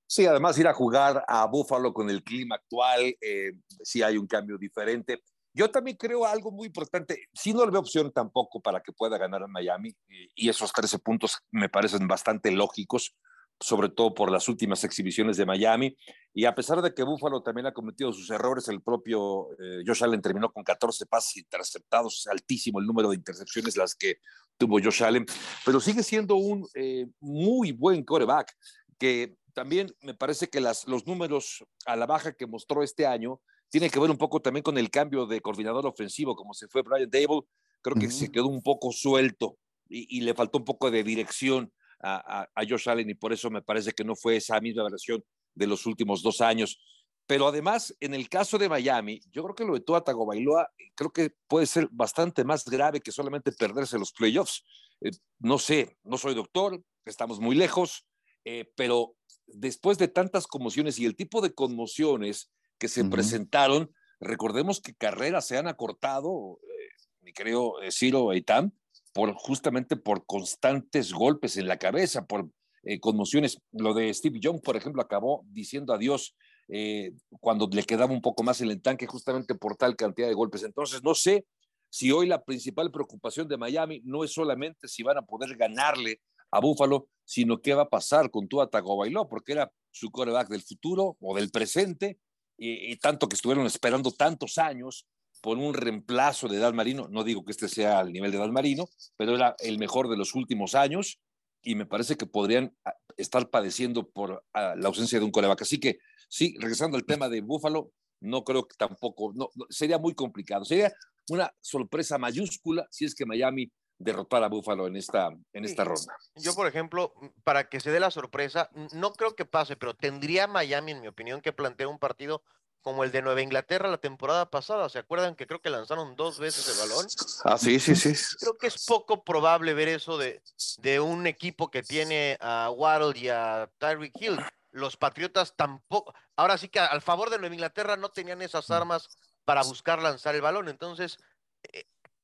[0.05, 4.27] Sí, además ir a jugar a Búfalo con el clima actual, eh, sí hay un
[4.27, 5.23] cambio diferente.
[5.53, 7.27] Yo también creo algo muy importante.
[7.33, 9.95] Si no le veo opción tampoco para que pueda ganar en Miami
[10.35, 13.15] y esos 13 puntos me parecen bastante lógicos,
[13.59, 15.95] sobre todo por las últimas exhibiciones de Miami.
[16.33, 20.03] Y a pesar de que Buffalo también ha cometido sus errores, el propio eh, Josh
[20.03, 24.19] Allen terminó con 14 pases interceptados, altísimo el número de intercepciones las que
[24.57, 25.25] tuvo Josh Allen,
[25.65, 28.55] pero sigue siendo un eh, muy buen coreback
[28.97, 33.41] que también me parece que las, los números a la baja que mostró este año
[33.71, 36.81] tiene que ver un poco también con el cambio de coordinador ofensivo, como se fue
[36.81, 37.41] Brian Dable,
[37.81, 39.57] creo que se quedó un poco suelto
[39.87, 43.93] y, le faltó un poco de dirección a, Josh Allen y por eso me parece
[43.93, 45.23] que no fue esa misma versión
[45.55, 46.79] de los últimos dos años.
[47.25, 51.11] Pero además, en el caso de Miami, yo creo que lo de Tua Tagovailoa creo
[51.11, 54.63] que puede ser bastante más grave que solamente perderse los playoffs.
[54.99, 58.05] Eh, no sé, no soy doctor, estamos muy lejos,
[58.43, 59.15] eh, pero
[59.47, 63.93] después de tantas conmociones y el tipo de conmociones que se presentaron.
[64.19, 66.89] Recordemos que carreras se han acortado, eh,
[67.21, 68.71] mi querido eh, Ciro Eitam,
[69.13, 72.49] por, justamente por constantes golpes en la cabeza, por
[72.83, 73.59] eh, conmociones.
[73.71, 76.35] Lo de Steve Young, por ejemplo, acabó diciendo adiós
[76.69, 80.33] eh, cuando le quedaba un poco más en el tanque justamente por tal cantidad de
[80.33, 80.63] golpes.
[80.63, 81.45] Entonces, no sé
[81.91, 86.19] si hoy la principal preocupación de Miami no es solamente si van a poder ganarle
[86.49, 90.63] a Buffalo, sino qué va a pasar con Tua Tagovailoa, porque era su coreback del
[90.63, 92.17] futuro o del presente,
[92.63, 95.07] y, tanto que estuvieron esperando tantos años
[95.41, 98.53] por un reemplazo de Dan Marino, no digo que este sea al nivel de Dan
[98.53, 101.19] Marino, pero era el mejor de los últimos años,
[101.63, 105.63] y me parece que podrían ah, estar padeciendo por ah, la ausencia de un coreback.
[105.63, 105.97] Así que
[106.29, 109.33] sí, regresando al tema de Buffalo, no creo que tampoco,
[109.69, 110.63] sería muy complicado.
[110.63, 110.93] Sería
[111.29, 113.71] una sorpresa mayúscula si es que Miami
[114.03, 116.15] derrotar a Buffalo en esta, en esta ronda.
[116.35, 120.47] Yo, por ejemplo, para que se dé la sorpresa, no creo que pase, pero tendría
[120.47, 122.43] Miami, en mi opinión, que plantear un partido
[122.81, 124.89] como el de Nueva Inglaterra la temporada pasada.
[124.89, 127.05] ¿Se acuerdan que creo que lanzaron dos veces el balón?
[127.45, 128.13] Ah, sí, sí, sí.
[128.39, 130.41] Creo que es poco probable ver eso de,
[130.79, 134.39] de un equipo que tiene a Waddle y a Tyreek Hill.
[134.71, 136.13] Los Patriotas tampoco.
[136.35, 138.73] Ahora sí que al favor de Nueva Inglaterra no tenían esas mm.
[138.73, 139.09] armas
[139.45, 140.69] para buscar lanzar el balón.
[140.69, 141.17] Entonces,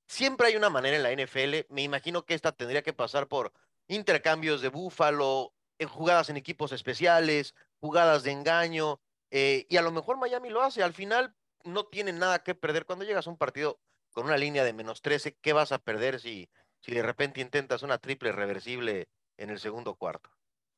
[0.07, 1.71] siempre hay una manera en la NFL.
[1.73, 3.53] Me imagino que esta tendría que pasar por
[3.87, 8.99] intercambios de búfalo, eh, jugadas en equipos especiales, jugadas de engaño.
[9.29, 10.83] Eh, y a lo mejor Miami lo hace.
[10.83, 12.85] Al final no tiene nada que perder.
[12.85, 13.79] Cuando llegas a un partido
[14.11, 17.83] con una línea de menos 13, ¿qué vas a perder si, si de repente intentas
[17.83, 20.29] una triple reversible en el segundo cuarto?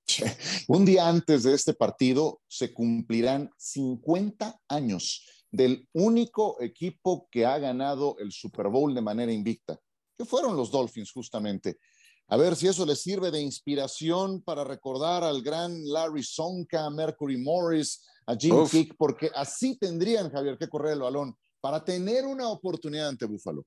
[0.68, 7.58] Un día antes de este partido se cumplirán 50 años del único equipo que ha
[7.58, 9.80] ganado el Super Bowl de manera invicta,
[10.18, 11.78] que fueron los Dolphins justamente.
[12.28, 17.38] A ver si eso les sirve de inspiración para recordar al gran Larry Sonka, Mercury
[17.38, 22.50] Morris, a Jim Kick, porque así tendrían, Javier, que correr el balón para tener una
[22.50, 23.66] oportunidad ante Buffalo.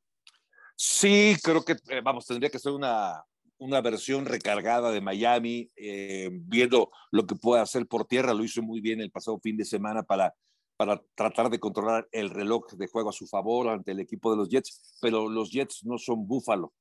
[0.77, 3.25] Sí, creo que, eh, vamos, tendría que ser una,
[3.59, 8.35] una versión recargada de Miami, eh, viendo lo que puede hacer por tierra.
[8.35, 10.35] Lo hizo muy bien el pasado fin de semana para
[10.83, 14.37] para tratar de controlar el reloj de juego a su favor ante el equipo de
[14.37, 16.73] los Jets, pero los Jets no son búfalo.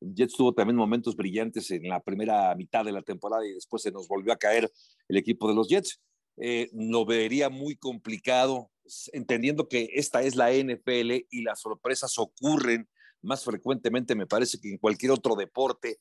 [0.00, 3.90] Jets tuvo también momentos brillantes en la primera mitad de la temporada y después se
[3.90, 4.70] nos volvió a caer
[5.08, 6.00] el equipo de los Jets.
[6.36, 8.70] Eh, lo vería muy complicado,
[9.12, 12.88] entendiendo que esta es la NFL y las sorpresas ocurren
[13.20, 15.98] más frecuentemente, me parece, que en cualquier otro deporte,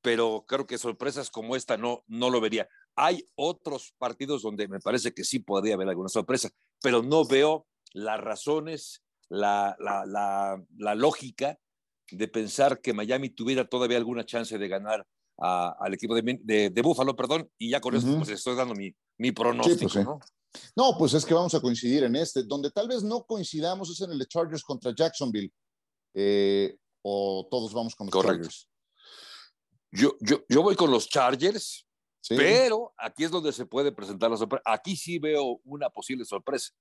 [0.00, 2.66] pero creo que sorpresas como esta no, no lo vería.
[2.96, 6.48] Hay otros partidos donde me parece que sí podría haber alguna sorpresa,
[6.82, 11.58] pero no veo las razones, la, la, lógica
[12.10, 17.14] de pensar que Miami tuviera todavía alguna chance de ganar al equipo de, de, Búfalo,
[17.14, 19.92] perdón, y ya con eso pues, estoy dando mi, mi pronóstico.
[19.92, 20.18] Pues ¿no?
[20.76, 24.00] no, pues es que vamos a coincidir en este, donde tal vez no coincidamos es
[24.00, 25.52] en el de Chargers contra Jacksonville,
[26.14, 28.68] eh, o todos vamos con los Chargers.
[29.90, 31.86] Yo, yo, yo voy con los Chargers,
[32.28, 34.62] pero aquí es donde se puede presentar la sorpresa.
[34.66, 36.72] Aquí sí veo una posible sorpresa,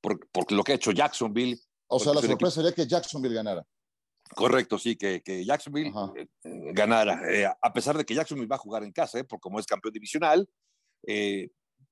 [0.00, 1.58] porque, lo que ha hecho Jacksonville.
[1.88, 3.64] O sea, la sorpresa sería que Jacksonville ganara.
[4.34, 6.26] Correcto, sí, que, que Jacksonville eh,
[6.72, 7.20] ganara.
[7.32, 9.66] Eh, a pesar de que Jacksonville va a jugar en casa, eh, porque como es
[9.66, 10.48] campeón divisional,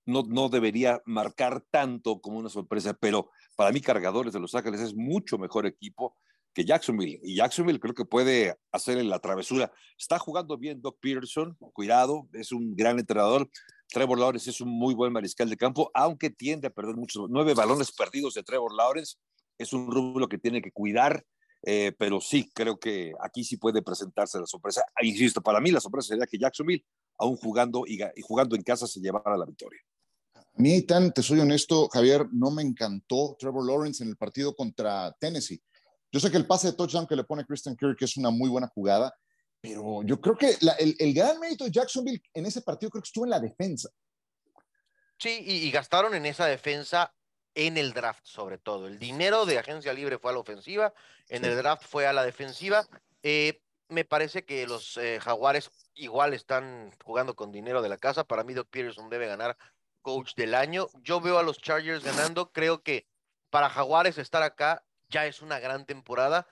[0.07, 4.81] no, no debería marcar tanto como una sorpresa, pero para mí Cargadores de Los Ángeles
[4.81, 6.17] es mucho mejor equipo
[6.55, 7.21] que Jacksonville.
[7.23, 9.73] Y Jacksonville creo que puede hacer la travesura.
[9.99, 13.51] Está jugando bien Doc Peterson, cuidado, es un gran entrenador.
[13.89, 17.27] Trevor Lawrence es un muy buen mariscal de campo, aunque tiende a perder muchos.
[17.29, 19.17] Nueve balones perdidos de Trevor Lawrence
[19.59, 21.25] es un rublo que tiene que cuidar,
[21.63, 24.85] eh, pero sí, creo que aquí sí puede presentarse la sorpresa.
[24.95, 26.85] Ah, insisto, para mí la sorpresa sería que Jacksonville,
[27.19, 29.81] aún jugando y, jugando en casa, se llevara la victoria.
[30.35, 34.55] A mí, tan, te soy honesto, Javier, no me encantó Trevor Lawrence en el partido
[34.55, 35.61] contra Tennessee.
[36.15, 38.49] Yo sé que el pase de touchdown que le pone Christian Kirk es una muy
[38.49, 39.13] buena jugada,
[39.61, 43.25] pero yo creo que el, gran mérito de Jacksonville en ese partido creo que estuvo
[43.25, 43.89] en la defensa.
[45.19, 47.13] Sí, y, gastaron en esa defensa
[47.53, 48.87] en el draft sobre todo.
[48.87, 50.95] El dinero de agencia libre fue a la ofensiva,
[51.27, 52.87] en el draft fue a la defensiva.
[53.25, 58.23] Eh, me parece que los eh, Jaguares igual están jugando con dinero de la casa.
[58.23, 59.57] Para mí Doc Peterson debe ganar
[60.01, 60.87] coach del año.
[61.03, 62.53] Yo veo a los Chargers ganando.
[62.53, 63.05] Creo que
[63.51, 66.47] para Jaguares estar acá ya es una gran temporada.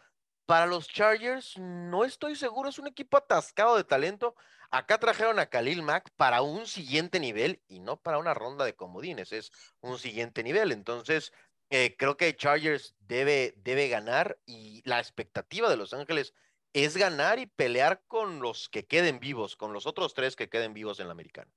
[0.46, 4.34] Para los Chargers, no estoy seguro, es un equipo atascado de talento.
[4.70, 8.74] Acá trajeron a Khalil Mack para un siguiente nivel y no para una ronda de
[8.74, 10.72] comodines, es un siguiente nivel.
[10.72, 11.32] Entonces,
[11.70, 16.34] eh, creo que Chargers debe, debe ganar y la expectativa de Los Ángeles
[16.72, 20.74] es ganar y pelear con los que queden vivos, con los otros tres que queden
[20.74, 21.50] vivos en la americana.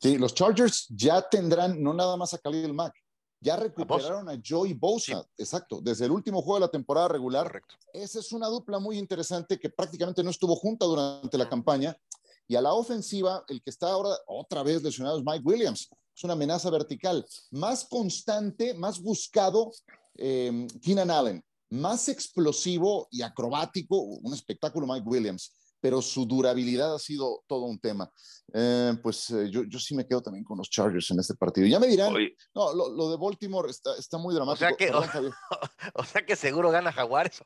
[0.00, 2.94] Sí, los Chargers ya tendrán no nada más a Khalil Mack,
[3.42, 7.48] ya recuperaron a Joey Bosa, exacto, desde el último juego de la temporada regular.
[7.48, 7.74] Correcto.
[7.92, 11.96] Esa es una dupla muy interesante que prácticamente no estuvo junta durante la campaña.
[12.46, 15.88] Y a la ofensiva, el que está ahora otra vez lesionado es Mike Williams.
[16.14, 17.26] es una amenaza vertical.
[17.50, 19.72] Más constante, más buscado,
[20.16, 21.44] eh, Keenan Allen.
[21.70, 25.52] Más explosivo y acrobático, un espectáculo Mike Williams
[25.82, 28.08] pero su durabilidad ha sido todo un tema.
[28.54, 31.66] Eh, pues eh, yo, yo, sí me quedo también con los Chargers en este partido.
[31.66, 32.14] Ya me dirán,
[32.54, 34.64] no, lo, lo, de Baltimore está, está muy dramático.
[34.64, 35.02] O sea, que, o,
[35.94, 37.42] o sea que seguro gana Jaguares.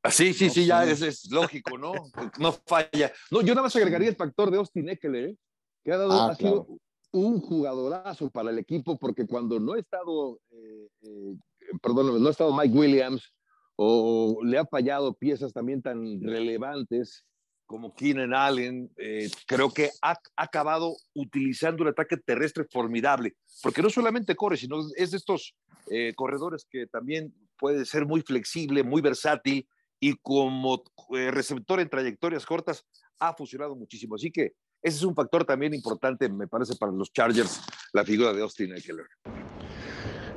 [0.00, 1.92] Ah, sí, sí, sí, ya es, es, lógico, ¿no?
[2.38, 3.12] No falla.
[3.32, 5.36] No, yo nada más agregaría el factor de Austin Eckler, ¿eh?
[5.84, 6.66] que ha, dado, ah, ha claro.
[6.66, 6.78] sido
[7.10, 11.36] un jugadorazo para el equipo, porque cuando no ha estado, eh, eh,
[11.82, 13.32] perdón, no ha estado Mike Williams,
[13.76, 17.24] o le ha fallado piezas también tan relevantes,
[17.66, 23.82] como Keenan Allen, eh, creo que ha, ha, acabado utilizando un ataque terrestre formidable, porque
[23.82, 25.54] no solamente corre, sino es de estos
[25.90, 29.68] eh, corredores que también puede ser muy flexible, muy versátil
[30.00, 32.84] y como eh, receptor en trayectorias cortas
[33.18, 34.14] ha funcionado muchísimo.
[34.14, 34.52] Así que
[34.82, 37.60] ese es un factor también importante, me parece, para los Chargers,
[37.92, 39.06] la figura de Austin Eckler.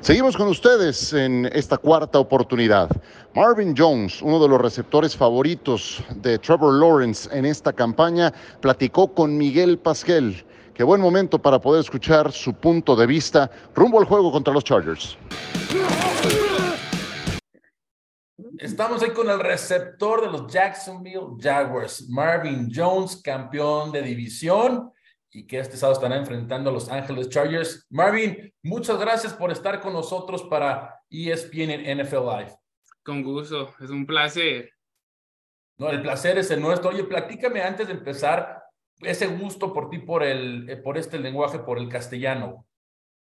[0.10, 2.90] Seguimos con ustedes en esta cuarta oportunidad.
[3.36, 9.38] Marvin Jones, uno de los receptores favoritos de Trevor Lawrence en esta campaña, platicó con
[9.38, 10.44] Miguel Pasquel.
[10.74, 14.64] Qué buen momento para poder escuchar su punto de vista rumbo al juego contra los
[14.64, 15.16] Chargers.
[18.58, 24.92] Estamos ahí con el receptor de los Jacksonville Jaguars, Marvin Jones, campeón de división
[25.32, 27.86] y que este sábado estará enfrentando a Los Ángeles Chargers.
[27.90, 32.56] Marvin, muchas gracias por estar con nosotros para ESPN en NFL Live.
[33.04, 34.74] Con gusto, es un placer.
[35.78, 36.90] No, el placer es el nuestro.
[36.90, 38.64] Oye, platícame antes de empezar
[39.00, 42.68] ese gusto por ti, por, el, eh, por este lenguaje, por el castellano.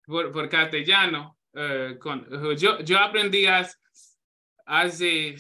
[0.05, 1.37] Por, por castellano.
[1.55, 2.27] Uh, con,
[2.57, 5.37] yo, yo aprendí hace,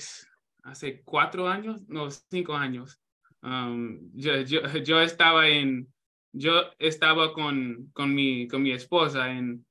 [0.62, 3.00] hace cuatro años, no, cinco años.
[3.42, 5.92] Um, yo, yo, yo estaba en,
[6.32, 9.64] yo estaba con, con, mi, con mi esposa en,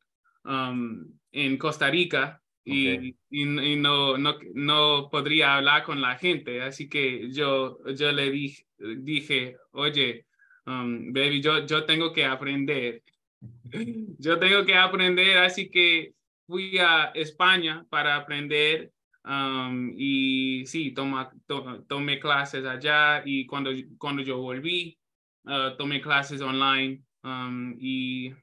[0.46, 6.88] um, en Costa Rica y, y, no, no, no, podría hablar con la gente, así
[6.88, 10.28] que yo, yo le dije, dije oye,
[10.68, 13.02] um, baby, yo, yo tengo que aprender.
[14.20, 16.14] yo tengo que aprender, así que
[16.46, 18.92] fui a España para aprender
[19.26, 25.01] um, y sí, toma, to, tomé clases allá y cuando, cuando yo volví,
[25.46, 28.34] uh, tomé clases online um, y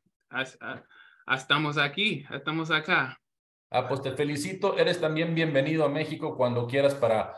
[1.26, 3.18] estamos aquí, estamos acá.
[3.70, 4.78] Ah, pues te felicito.
[4.78, 7.34] Eres también bienvenido a México cuando quieras para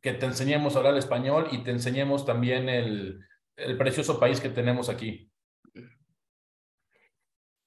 [0.00, 3.18] que te enseñemos a hablar español y te enseñemos también el,
[3.56, 5.30] el precioso país que tenemos aquí.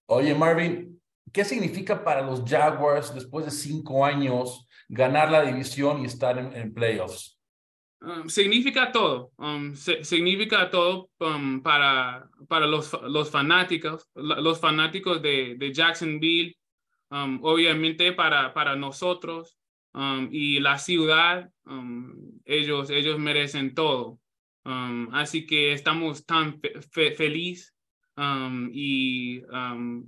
[0.05, 1.01] Oye, Marvin,
[1.33, 6.73] ¿qué significa para los Jaguars después de cinco años ganar la división y estar en
[6.73, 7.36] playoffs?
[7.99, 15.55] Um, significa todo, um, significa todo um, para, para los, los fanáticos, los fanáticos de,
[15.55, 16.55] de Jacksonville,
[17.09, 19.57] obviamente para, para nosotros
[20.29, 21.49] y la ciudad,
[22.45, 24.19] ellos, ellos merecen todo.
[25.13, 26.59] así que estamos tan
[26.91, 27.73] fe felices
[28.71, 29.41] y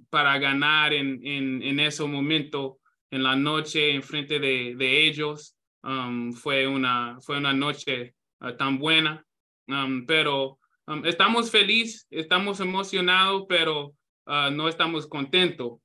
[0.09, 5.55] para ganar en, en, en ese momento, en la noche, en frente de, de ellos.
[5.81, 9.25] Um, fue, una, fue una noche uh, tan buena,
[9.67, 15.79] um, pero um, estamos felices, estamos emocionados, pero uh, no estamos contentos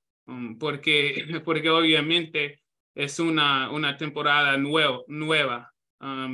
[0.59, 2.61] porque, porque obviamente
[2.95, 5.71] es una, una temporada nuevo, nueva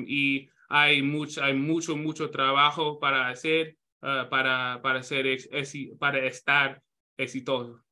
[0.07, 5.27] y hay mucho, hay mucho, mucho trabajo para hacer uh, para, para, ser
[5.99, 6.83] para estar
[7.17, 7.83] exitoso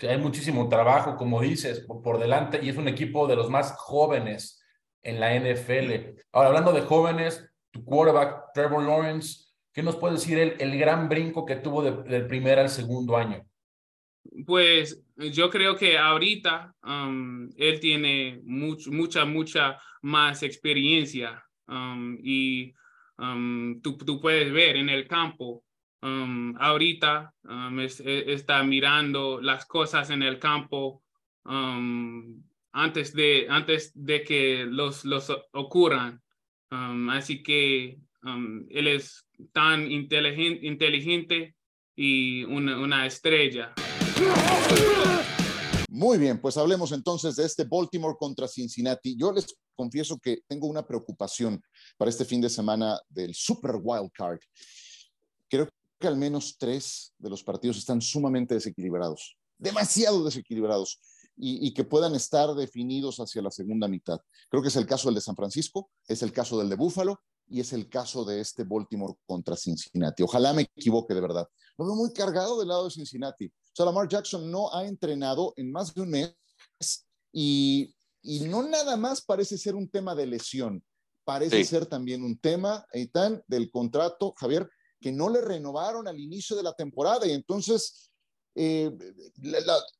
[0.00, 4.62] hay muchísimo trabajo, como dices, por delante y es un equipo de los más jóvenes
[5.02, 6.18] en la NFL.
[6.32, 11.08] Ahora, hablando de jóvenes, tu quarterback, Trevor Lawrence, ¿qué nos puede decir el, el gran
[11.08, 13.44] brinco que tuvo de, del primer al segundo año?
[14.46, 22.72] Pues yo creo que ahorita um, él tiene mucha, mucha más experiencia um, y
[23.18, 25.64] um, tú, tú, puedes ver en el campo
[26.02, 27.86] Um, ahorita um, e,
[28.32, 31.04] está mirando las cosas en el campo
[31.44, 36.20] um, antes, de, antes de que los, los ocurran.
[37.10, 37.98] así que
[38.70, 41.54] él es tan inteligente, inteligente
[41.94, 43.74] y una, una estrella.
[45.88, 49.16] Muy bien, pues hablemos entonces de este Baltimore contra Cincinnati.
[49.16, 51.62] Yo les confieso que tengo una preocupación
[51.96, 54.40] para este fin de semana del Super Wild Card.
[55.48, 55.68] Creo
[56.02, 61.00] que al menos tres de los partidos están sumamente desequilibrados, demasiado desequilibrados,
[61.34, 64.20] y, y, que puedan estar definidos hacia la segunda mitad.
[64.50, 67.20] Creo que es el caso del de San Francisco, es el caso del de Buffalo
[67.48, 70.22] y es el caso de este Baltimore contra Cincinnati.
[70.22, 71.48] Ojalá me equivoque de verdad.
[71.78, 73.46] Lo veo muy cargado del lado de Cincinnati.
[73.46, 76.36] O sea, Lamar Jackson no ha entrenado en más de un mes
[77.32, 80.84] y, y no nada más parece ser un tema de lesión,
[81.24, 84.68] parece ser también un tema, Eitan, del contrato, Javier,
[85.02, 88.08] que no le renovaron al inicio de la temporada y entonces...
[88.54, 88.90] Eh,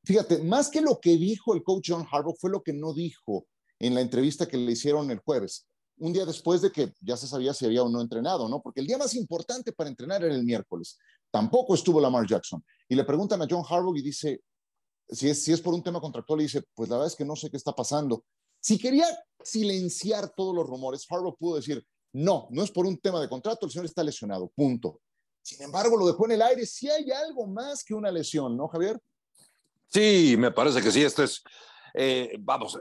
[0.05, 3.47] fíjate, más que lo que dijo el coach John Harbaugh fue lo que no dijo
[3.79, 5.67] en la entrevista que le hicieron el jueves
[6.03, 8.61] un día después de que ya se sabía si había o no entrenado, ¿no?
[8.61, 10.99] Porque el día más importante para entrenar era el miércoles.
[11.31, 12.65] Tampoco estuvo Lamar Jackson.
[12.89, 14.43] Y le preguntan a John Harbaugh y dice,
[15.09, 17.25] si es, si es por un tema contractual, y dice, pues la verdad es que
[17.25, 18.25] no sé qué está pasando.
[18.61, 19.07] Si quería
[19.45, 23.67] silenciar todos los rumores, Harbaugh pudo decir, no, no es por un tema de contrato,
[23.67, 25.01] el señor está lesionado, punto.
[25.43, 26.65] Sin embargo, lo dejó en el aire.
[26.67, 29.01] Si hay algo más que una lesión, ¿no, Javier?
[29.89, 31.03] Sí, me parece que sí.
[31.03, 31.43] Esto es
[31.95, 32.79] eh, vamos,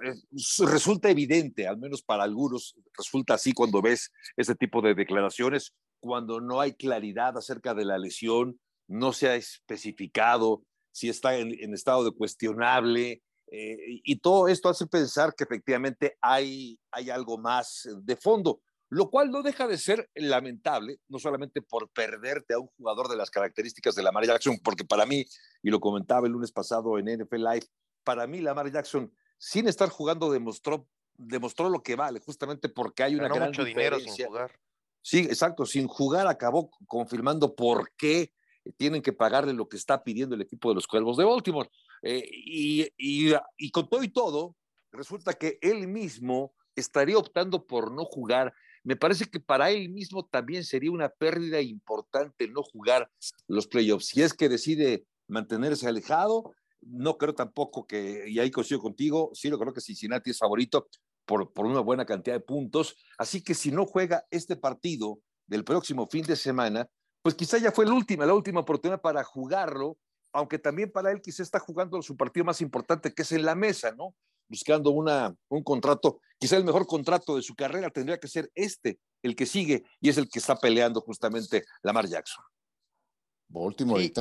[0.60, 6.40] resulta evidente, al menos para algunos, resulta así cuando ves ese tipo de declaraciones, cuando
[6.40, 10.64] no hay claridad acerca de la lesión, no se ha especificado
[10.94, 13.22] si está en, estado de cuestionable,
[13.52, 18.62] eh, y todo esto hace pensar que efectivamente hay, hay algo más de fondo,
[18.92, 23.16] lo cual no deja de ser lamentable, no solamente por perderte a un jugador de
[23.16, 25.26] las características de la Mary Jackson, porque para mí,
[25.64, 27.66] y lo comentaba el lunes pasado en NFL Live,
[28.04, 33.16] para mí Lamar Jackson, sin estar jugando, demostró, demostró lo que vale, justamente porque hay
[33.16, 34.60] una gran mucho dinero sin jugar.
[35.02, 38.34] Sí, exacto, sin jugar acabó confirmando por qué
[38.76, 41.70] tienen que pagarle lo que está pidiendo el equipo de los Cuervos de Baltimore.
[42.04, 44.58] Eh, y, y, con todo y todo,
[44.92, 48.54] resulta que él mismo estaría optando por no jugar.
[48.84, 53.10] Me parece que para él mismo también sería una pérdida importante no jugar
[53.48, 54.08] los playoffs.
[54.08, 59.50] Si es que decide mantenerse alejado, no creo tampoco que, y ahí coincido contigo, sí
[59.50, 60.88] lo creo que Cincinnati es favorito
[61.26, 62.96] por, por una buena cantidad de puntos.
[63.18, 66.90] Así que si no juega este partido del próximo fin de semana,
[67.22, 69.98] pues quizá ya fue la última, la última oportunidad para jugarlo,
[70.34, 73.54] aunque también para él quizá está jugando su partido más importante, que es en la
[73.54, 74.16] mesa, ¿no?
[74.50, 79.00] Buscando una, un contrato, quizá el mejor contrato de su carrera tendría que ser este,
[79.22, 82.44] el que sigue, y es el que está peleando justamente Lamar Jackson.
[83.48, 84.12] Baltimore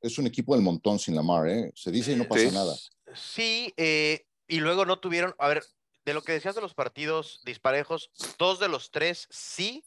[0.00, 1.70] es, un equipo del montón sin Lamar, ¿eh?
[1.74, 2.74] Se dice y no pasa nada.
[3.14, 5.62] Sí, eh, y luego no tuvieron, a ver,
[6.06, 9.84] de lo que decías de los partidos disparejos, dos de los tres sí,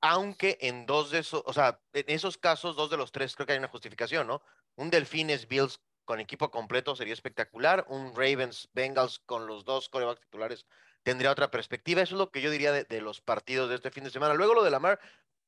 [0.00, 3.46] aunque en dos de esos, o sea, en esos casos, dos de los tres creo
[3.46, 4.40] que hay una justificación, ¿no?
[4.76, 10.22] Un Delfines Bills con equipo completo sería espectacular, un Ravens Bengals con los dos corebacks
[10.22, 10.64] titulares
[11.02, 12.00] tendría otra perspectiva.
[12.00, 14.34] Eso es lo que yo diría de, de, los partidos de este fin de semana.
[14.34, 14.98] Luego lo de Lamar,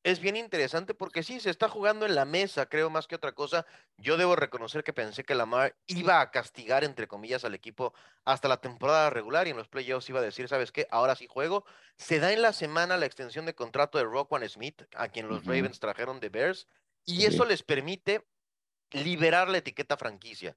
[0.05, 3.33] es bien interesante porque sí, se está jugando en la mesa, creo más que otra
[3.33, 3.67] cosa.
[3.97, 7.93] Yo debo reconocer que pensé que Lamar iba a castigar, entre comillas, al equipo
[8.25, 10.87] hasta la temporada regular y en los playoffs iba a decir, ¿sabes qué?
[10.91, 11.65] Ahora sí juego.
[11.97, 15.45] Se da en la semana la extensión de contrato de Rockwan Smith, a quien los
[15.45, 16.69] Ravens trajeron de Bears,
[17.05, 18.25] y eso les permite
[18.91, 20.57] liberar la etiqueta franquicia.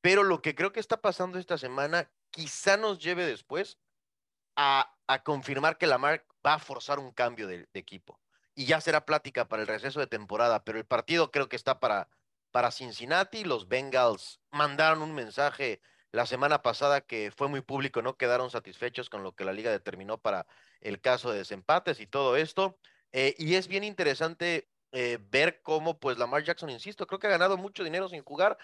[0.00, 3.78] Pero lo que creo que está pasando esta semana quizá nos lleve después
[4.56, 4.92] a,
[5.24, 8.20] confirmar que Lamar va a forzar un cambio de equipo
[8.56, 11.78] y ya será plática para el receso de temporada, pero el partido creo que está
[11.78, 12.08] para,
[12.50, 13.44] para Cincinnati.
[13.44, 19.10] Los Bengals mandaron un mensaje la semana pasada que fue muy público, no quedaron satisfechos
[19.10, 20.46] con lo que la liga determinó para
[20.80, 22.78] el caso de desempates y todo esto.
[23.12, 27.30] Eh, y es bien interesante eh, ver cómo, pues, Lamar Jackson, insisto, creo que ha
[27.30, 28.56] ganado mucho dinero sin jugar.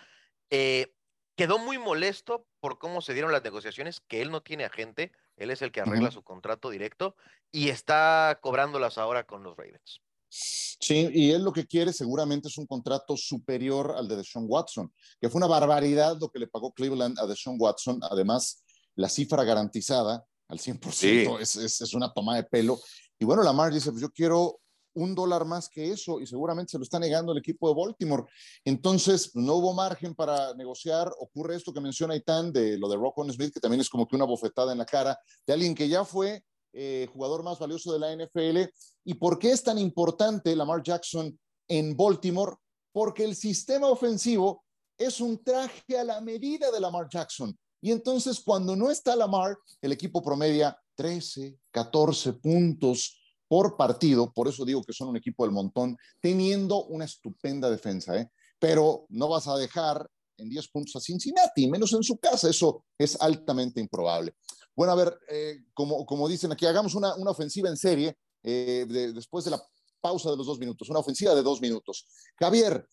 [0.48, 0.94] Eh,
[1.36, 5.50] quedó muy molesto por cómo se dieron las negociaciones, que él no tiene agente, él
[5.50, 7.16] es el que arregla su contrato directo
[7.50, 10.00] y está cobrándolas ahora con los Ravens.
[10.30, 14.90] Sí, y él lo que quiere seguramente es un contrato superior al de Deshaun Watson,
[15.20, 18.00] que fue una barbaridad lo que le pagó Cleveland a Deshaun Watson.
[18.10, 18.64] Además,
[18.94, 22.80] la cifra garantizada al 100% es, es, es, una toma de pelo.
[23.18, 24.61] Y bueno, Lamar dice, pues yo quiero
[24.94, 28.24] un dólar más que eso y seguramente se lo está negando el equipo de Baltimore.
[28.64, 31.12] Entonces, no hubo margen para negociar.
[31.18, 34.16] Ocurre esto que menciona Itán de lo de Rockon Smith, que también es como que
[34.16, 37.98] una bofetada en la cara de alguien que ya fue eh, jugador más valioso de
[37.98, 38.70] la NFL.
[39.04, 41.38] ¿Y por qué es tan importante Lamar Jackson
[41.68, 42.56] en Baltimore?
[42.92, 44.64] Porque el sistema ofensivo
[44.96, 47.56] es un traje a la medida de Lamar Jackson.
[47.80, 53.21] Y entonces cuando no está Lamar, el equipo promedia 13, 14 puntos
[53.52, 58.16] por partido, por eso digo que son un equipo del montón, teniendo una estupenda defensa,
[58.16, 58.30] ¿eh?
[58.58, 62.86] pero no vas a dejar en 10 puntos a Cincinnati, menos en su casa, eso
[62.96, 64.36] es altamente improbable.
[64.74, 69.50] Bueno, a ver, eh, como, dicen aquí, hagamos una, ofensiva en serie eh, después de
[69.50, 69.62] la
[70.00, 72.06] pausa de los dos minutos, una ofensiva de dos minutos.
[72.38, 72.88] Javier,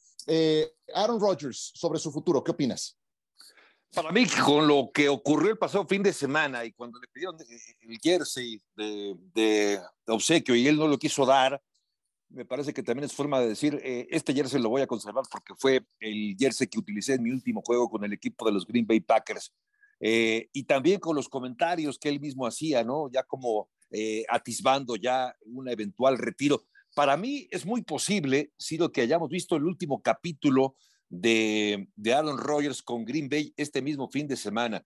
[0.94, 2.99] Aaron Rodgers, sobre su futuro, ¿qué opinas?
[3.94, 7.36] Para mí, con lo que ocurrió el pasado fin de semana y cuando le pidieron
[7.40, 11.60] el jersey de, de, obsequio y él no lo quiso dar,
[12.30, 15.26] me parece que también es forma de decir, eh, este jersey lo voy a conservar
[15.32, 18.66] porque fue el jersey que utilicé en mi último juego con el equipo de los
[18.66, 19.52] Green Bay Packers.
[20.00, 23.10] Eh, y también con los comentarios que él mismo hacía, ¿no?
[23.12, 26.64] Ya como eh, atisbando ya un eventual retiro.
[26.96, 30.76] Para mí es muy posible, sido que hayamos visto el último capítulo
[31.10, 34.86] de, de Aaron Rodgers con Green Bay este mismo fin de semana.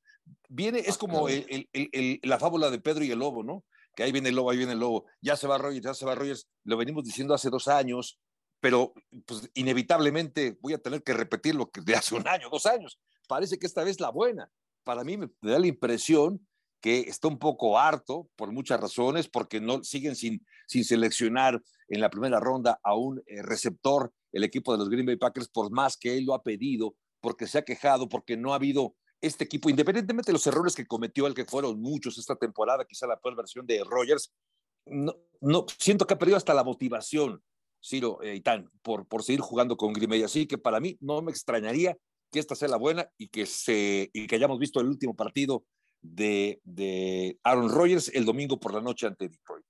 [0.49, 3.63] Viene, es como el, el, el, la fábula de Pedro y el Lobo, ¿no?
[3.95, 6.05] que ahí viene el lobo, ahí viene el lobo, ya se va Rogers, ya se
[6.05, 8.19] va Rogers, lo venimos diciendo hace dos años,
[8.59, 8.93] pero
[9.25, 12.99] pues inevitablemente voy a tener que repetir lo que de hace un año, dos años.
[13.27, 14.49] Parece que esta vez la buena.
[14.83, 16.45] Para mí me da la impresión
[16.81, 22.01] que está un poco harto por muchas razones, porque no siguen sin, sin seleccionar en
[22.01, 25.71] la primera ronda a un eh, receptor el equipo de los Green Bay Packers, por
[25.71, 29.45] más que él lo ha pedido, porque se ha quejado, porque no ha habido este
[29.45, 33.19] equipo, independientemente de los errores que cometió, el que fueron muchos esta temporada, quizá la
[33.19, 34.33] peor versión de Rogers,
[34.85, 37.41] no, no siento que ha perdido hasta la motivación,
[37.81, 38.41] Ciro eh,
[38.81, 40.23] por, por seguir jugando con Grimey.
[40.23, 41.97] Así que para mí no me extrañaría
[42.31, 45.65] que esta sea la buena y que, se, y que hayamos visto el último partido
[46.01, 49.65] de, de Aaron Rodgers el domingo por la noche ante Detroit.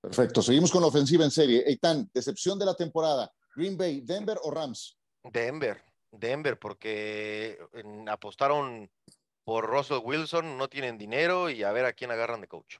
[0.00, 1.64] Perfecto, seguimos con la ofensiva en serie.
[1.66, 4.98] Eitan, decepción de la temporada, Green Bay, Denver o Rams?
[5.22, 5.82] Denver.
[6.10, 7.58] Denver, porque
[8.06, 8.90] apostaron
[9.44, 12.76] por Russell Wilson, no tienen dinero y a ver a quién agarran de coach.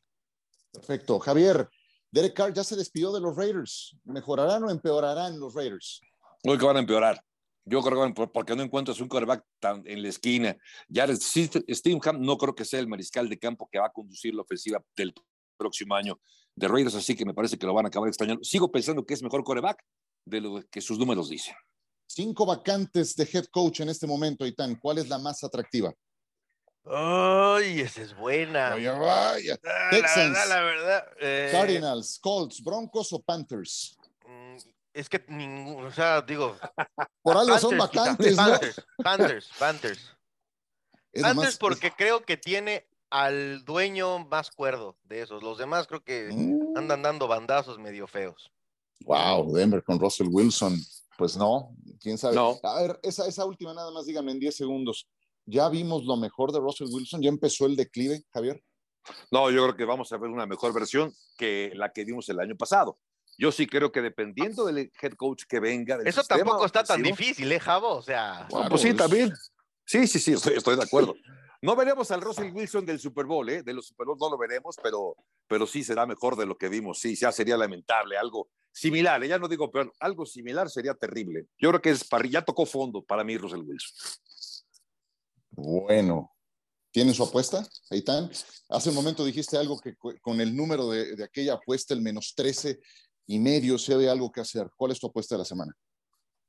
[0.73, 1.19] Perfecto.
[1.19, 1.69] Javier,
[2.11, 3.97] Derek Carr ya se despidió de los Raiders.
[4.05, 6.01] ¿Mejorarán o empeorarán los Raiders?
[6.43, 7.21] Creo que van a empeorar.
[7.65, 9.45] Yo creo que porque no encuentras un quarterback
[9.85, 10.57] en la esquina.
[10.89, 14.35] Ya Steve Ham no creo que sea el mariscal de campo que va a conducir
[14.35, 15.15] la ofensiva del
[15.57, 16.21] próximo año
[16.55, 18.45] de Raiders, así que me parece que lo van a acabar extrañando.
[18.45, 19.83] Sigo pensando que es mejor quarterback
[20.25, 21.55] de lo que sus números dicen.
[22.07, 24.77] Cinco vacantes de head coach en este momento, Itán.
[24.77, 25.93] ¿Cuál es la más atractiva?
[26.87, 28.71] Ay, esa es buena.
[28.71, 29.59] Vaya, vaya.
[29.65, 31.07] Ah, Texans, la verdad, la verdad.
[31.21, 33.97] Eh, Cardinals, Colts, Broncos o Panthers.
[34.27, 34.57] Mm,
[34.93, 36.57] es que ninguno, o sea, digo.
[37.23, 38.45] Por algo son vacantes, ¿no?
[38.45, 40.17] Panthers, Panthers, Panthers.
[41.21, 45.43] Panthers porque creo que tiene al dueño más cuerdo de esos.
[45.43, 46.77] Los demás creo que mm.
[46.77, 48.53] andan dando bandazos medio feos.
[49.01, 50.79] Wow, Denver con Russell Wilson.
[51.17, 52.37] Pues no, quién sabe.
[52.63, 55.09] A ver, esa, esa última nada más dígame en 10 segundos.
[55.47, 57.23] ¿Ya vimos lo mejor de Russell Wilson?
[57.23, 58.63] ¿Ya empezó el declive, Javier?
[59.31, 62.41] No, yo creo que vamos a ver una mejor versión que la que vimos el
[62.41, 62.99] año pasado.
[63.37, 65.99] Yo sí creo que dependiendo del head coach que venga.
[66.05, 67.97] Eso tampoco está tan difícil, ¿eh, Javo?
[67.97, 68.47] O sea.
[68.69, 69.33] pues sí, también.
[69.85, 71.15] Sí, sí, sí, estoy, estoy de acuerdo.
[71.65, 73.63] No veremos al Russell Wilson del Super Bowl, ¿eh?
[73.63, 75.17] De los Super Bowl no lo veremos, pero,
[75.49, 76.99] pero sí será mejor de lo que vimos.
[76.99, 79.25] Sí, ya sería lamentable, algo similar.
[79.25, 79.29] ¿eh?
[79.29, 81.47] Ya no digo peor, algo similar sería terrible.
[81.57, 83.97] Yo creo que es ya tocó fondo para mí Russell Wilson.
[85.53, 86.37] Bueno,
[86.91, 87.67] ¿tienen su apuesta?
[87.89, 88.31] Ahí están.
[88.69, 92.35] Hace un momento dijiste algo que con el número de, de aquella apuesta, el menos
[92.37, 92.79] 13
[93.27, 94.69] y medio, se ve algo que hacer.
[94.77, 95.75] ¿Cuál es tu apuesta de la semana?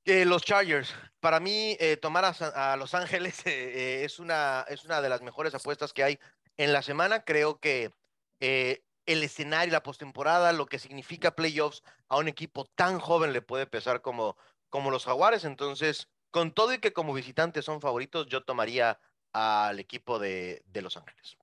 [0.06, 0.94] Los Chargers.
[1.20, 5.56] Para mí, eh, tomar a, Los Ángeles eh, es, una, es una de las mejores
[5.56, 6.20] apuestas que hay
[6.58, 7.24] en la semana.
[7.24, 7.92] Creo que
[8.40, 13.42] eh, el escenario, la postemporada, lo que significa playoffs a un equipo tan joven le
[13.42, 14.38] puede pesar como,
[14.70, 15.46] como los Jaguares.
[15.46, 19.00] Entonces, con todo y que como visitantes son favoritos, yo tomaría
[19.34, 21.38] al equipo de, de Los Ángeles.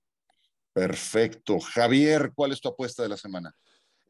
[0.71, 1.59] Perfecto.
[1.59, 3.55] Javier, ¿cuál es tu apuesta de la semana?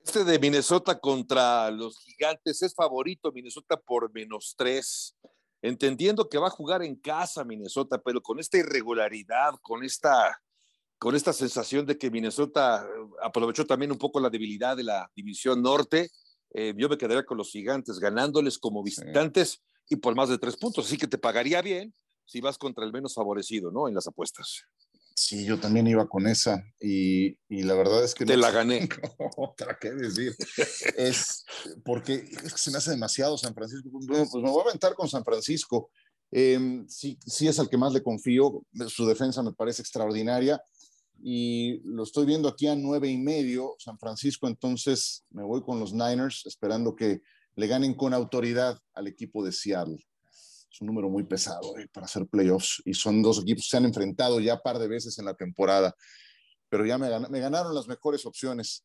[0.04, 5.16] Este de Minnesota contra los gigantes es favorito Minnesota por menos tres.
[5.62, 10.38] Entendiendo que va a jugar en casa Minnesota, pero con esta irregularidad, con esta,
[11.00, 15.10] con esta sensación de que Minnesota eh, aprovechó también un poco la debilidad de la
[15.16, 16.12] división norte,
[16.54, 20.58] eh, yo me quedaría con los gigantes ganándoles como visitantes y por más de tres
[20.58, 20.86] puntos.
[20.86, 21.94] Así que te pagaría bien
[22.26, 23.88] si vas contra el menos favorecido, ¿no?
[23.88, 24.66] En las apuestas.
[25.16, 28.26] Sí, yo también iba con esa y, la verdad es que...
[28.26, 28.90] Te la gané.
[29.38, 30.36] Otra, ¿qué decir?
[30.98, 31.46] es
[31.86, 33.90] porque se me hace demasiado San Francisco.
[33.92, 35.92] Pues me voy a aventar con San Francisco.
[36.32, 38.64] Em, sí, sí es al que más le confío.
[38.88, 40.60] Su defensa me parece extraordinaria
[41.22, 45.80] y lo estoy viendo aquí a nueve y medio San Francisco, entonces me voy con
[45.80, 47.22] los Niners esperando que
[47.56, 50.04] le ganen con autoridad al equipo de Seattle
[50.74, 53.78] es un número muy pesado eh, para hacer playoffs y son dos equipos que se
[53.78, 55.96] han enfrentado ya un par de veces en la temporada,
[56.68, 58.84] pero ya me, me ganaron las mejores opciones.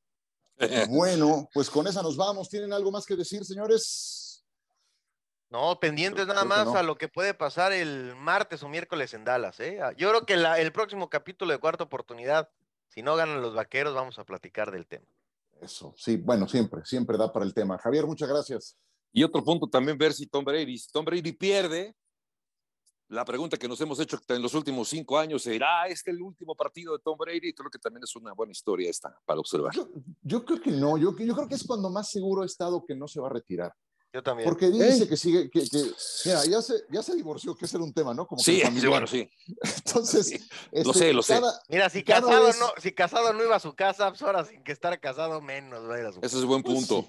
[0.90, 2.48] bueno, pues con esa nos vamos.
[2.48, 4.44] ¿Tienen algo más que decir, señores?
[5.50, 9.58] No, pendientes nada más a lo que puede pasar el martes o miércoles en Dallas.
[9.60, 9.78] ¿eh?
[9.96, 12.50] Yo creo que el próximo capítulo de cuarta oportunidad,
[12.88, 15.06] si no ganan los vaqueros, vamos a platicar del tema.
[15.62, 17.78] Eso, sí, bueno, siempre, siempre da para el tema.
[17.78, 18.76] Javier, muchas gracias.
[19.12, 21.94] Y otro punto también ver si Tom Brady, si Tom Brady pierde,
[23.08, 26.54] la pregunta que nos hemos hecho en los últimos cinco años, ¿será este el último
[26.54, 27.54] partido de Tom Brady?
[27.54, 29.72] Creo que también es una buena historia esta para observar.
[30.22, 32.94] Yo, creo que no, yo, yo creo que es cuando más seguro ha estado que
[32.94, 33.72] no se va a retirar.
[34.12, 34.48] Yo también.
[34.48, 35.64] Porque dice que sigue, que,
[36.24, 38.26] mira, ya se, ya se divorció, que ese era un tema, ¿no?
[38.26, 39.28] Como sí, sí, bueno, sí.
[39.84, 41.38] Entonces, lo sé, lo sé.
[41.68, 44.72] Mira, si casado, no, si casado no iba a su casa, pues ahora sin que
[44.72, 47.06] estar casado menos va a ir a su Ese es buen pues punto.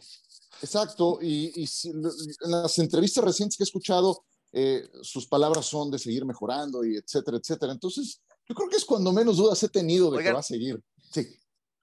[0.62, 6.00] Exacto, y, y en las entrevistas recientes que he escuchado, eh, sus palabras son de
[6.00, 7.72] seguir mejorando y etcétera, etcétera.
[7.72, 10.82] Entonces, yo creo que es cuando menos dudas he tenido de que va a seguir.
[11.12, 11.40] Sí.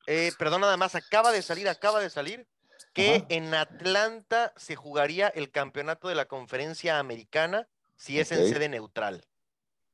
[0.06, 2.46] Eh, perdón, nada más, acaba de salir, acaba de salir
[2.92, 8.68] que en Atlanta se jugaría el campeonato de la conferencia americana si es en sede
[8.68, 9.24] neutral.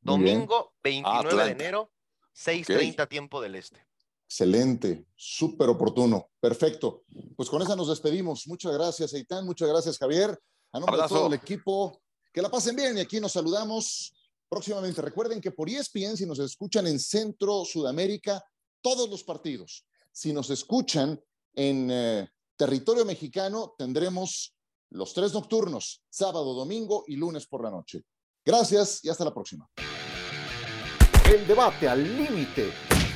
[0.01, 1.93] Domingo 29 de enero,
[2.35, 3.87] 6:30 tiempo del este.
[4.33, 7.05] Excelente, súper oportuno, perfecto.
[7.37, 8.47] Pues con esa nos despedimos.
[8.47, 10.41] Muchas gracias, Eitan, muchas gracias, Javier.
[10.73, 12.01] A nombre de todo el equipo,
[12.33, 14.15] que la pasen bien y aquí nos saludamos
[14.49, 15.03] próximamente.
[15.03, 18.43] Recuerden que por ESPN, si nos escuchan en Centro, Sudamérica,
[18.81, 19.85] todos los partidos.
[20.11, 21.23] Si nos escuchan
[21.53, 22.27] en eh,
[22.57, 24.57] territorio mexicano, tendremos
[24.93, 28.03] los tres nocturnos, sábado, domingo y lunes por la noche.
[28.43, 29.69] Gracias y hasta la próxima.
[31.31, 32.73] El debate al límite,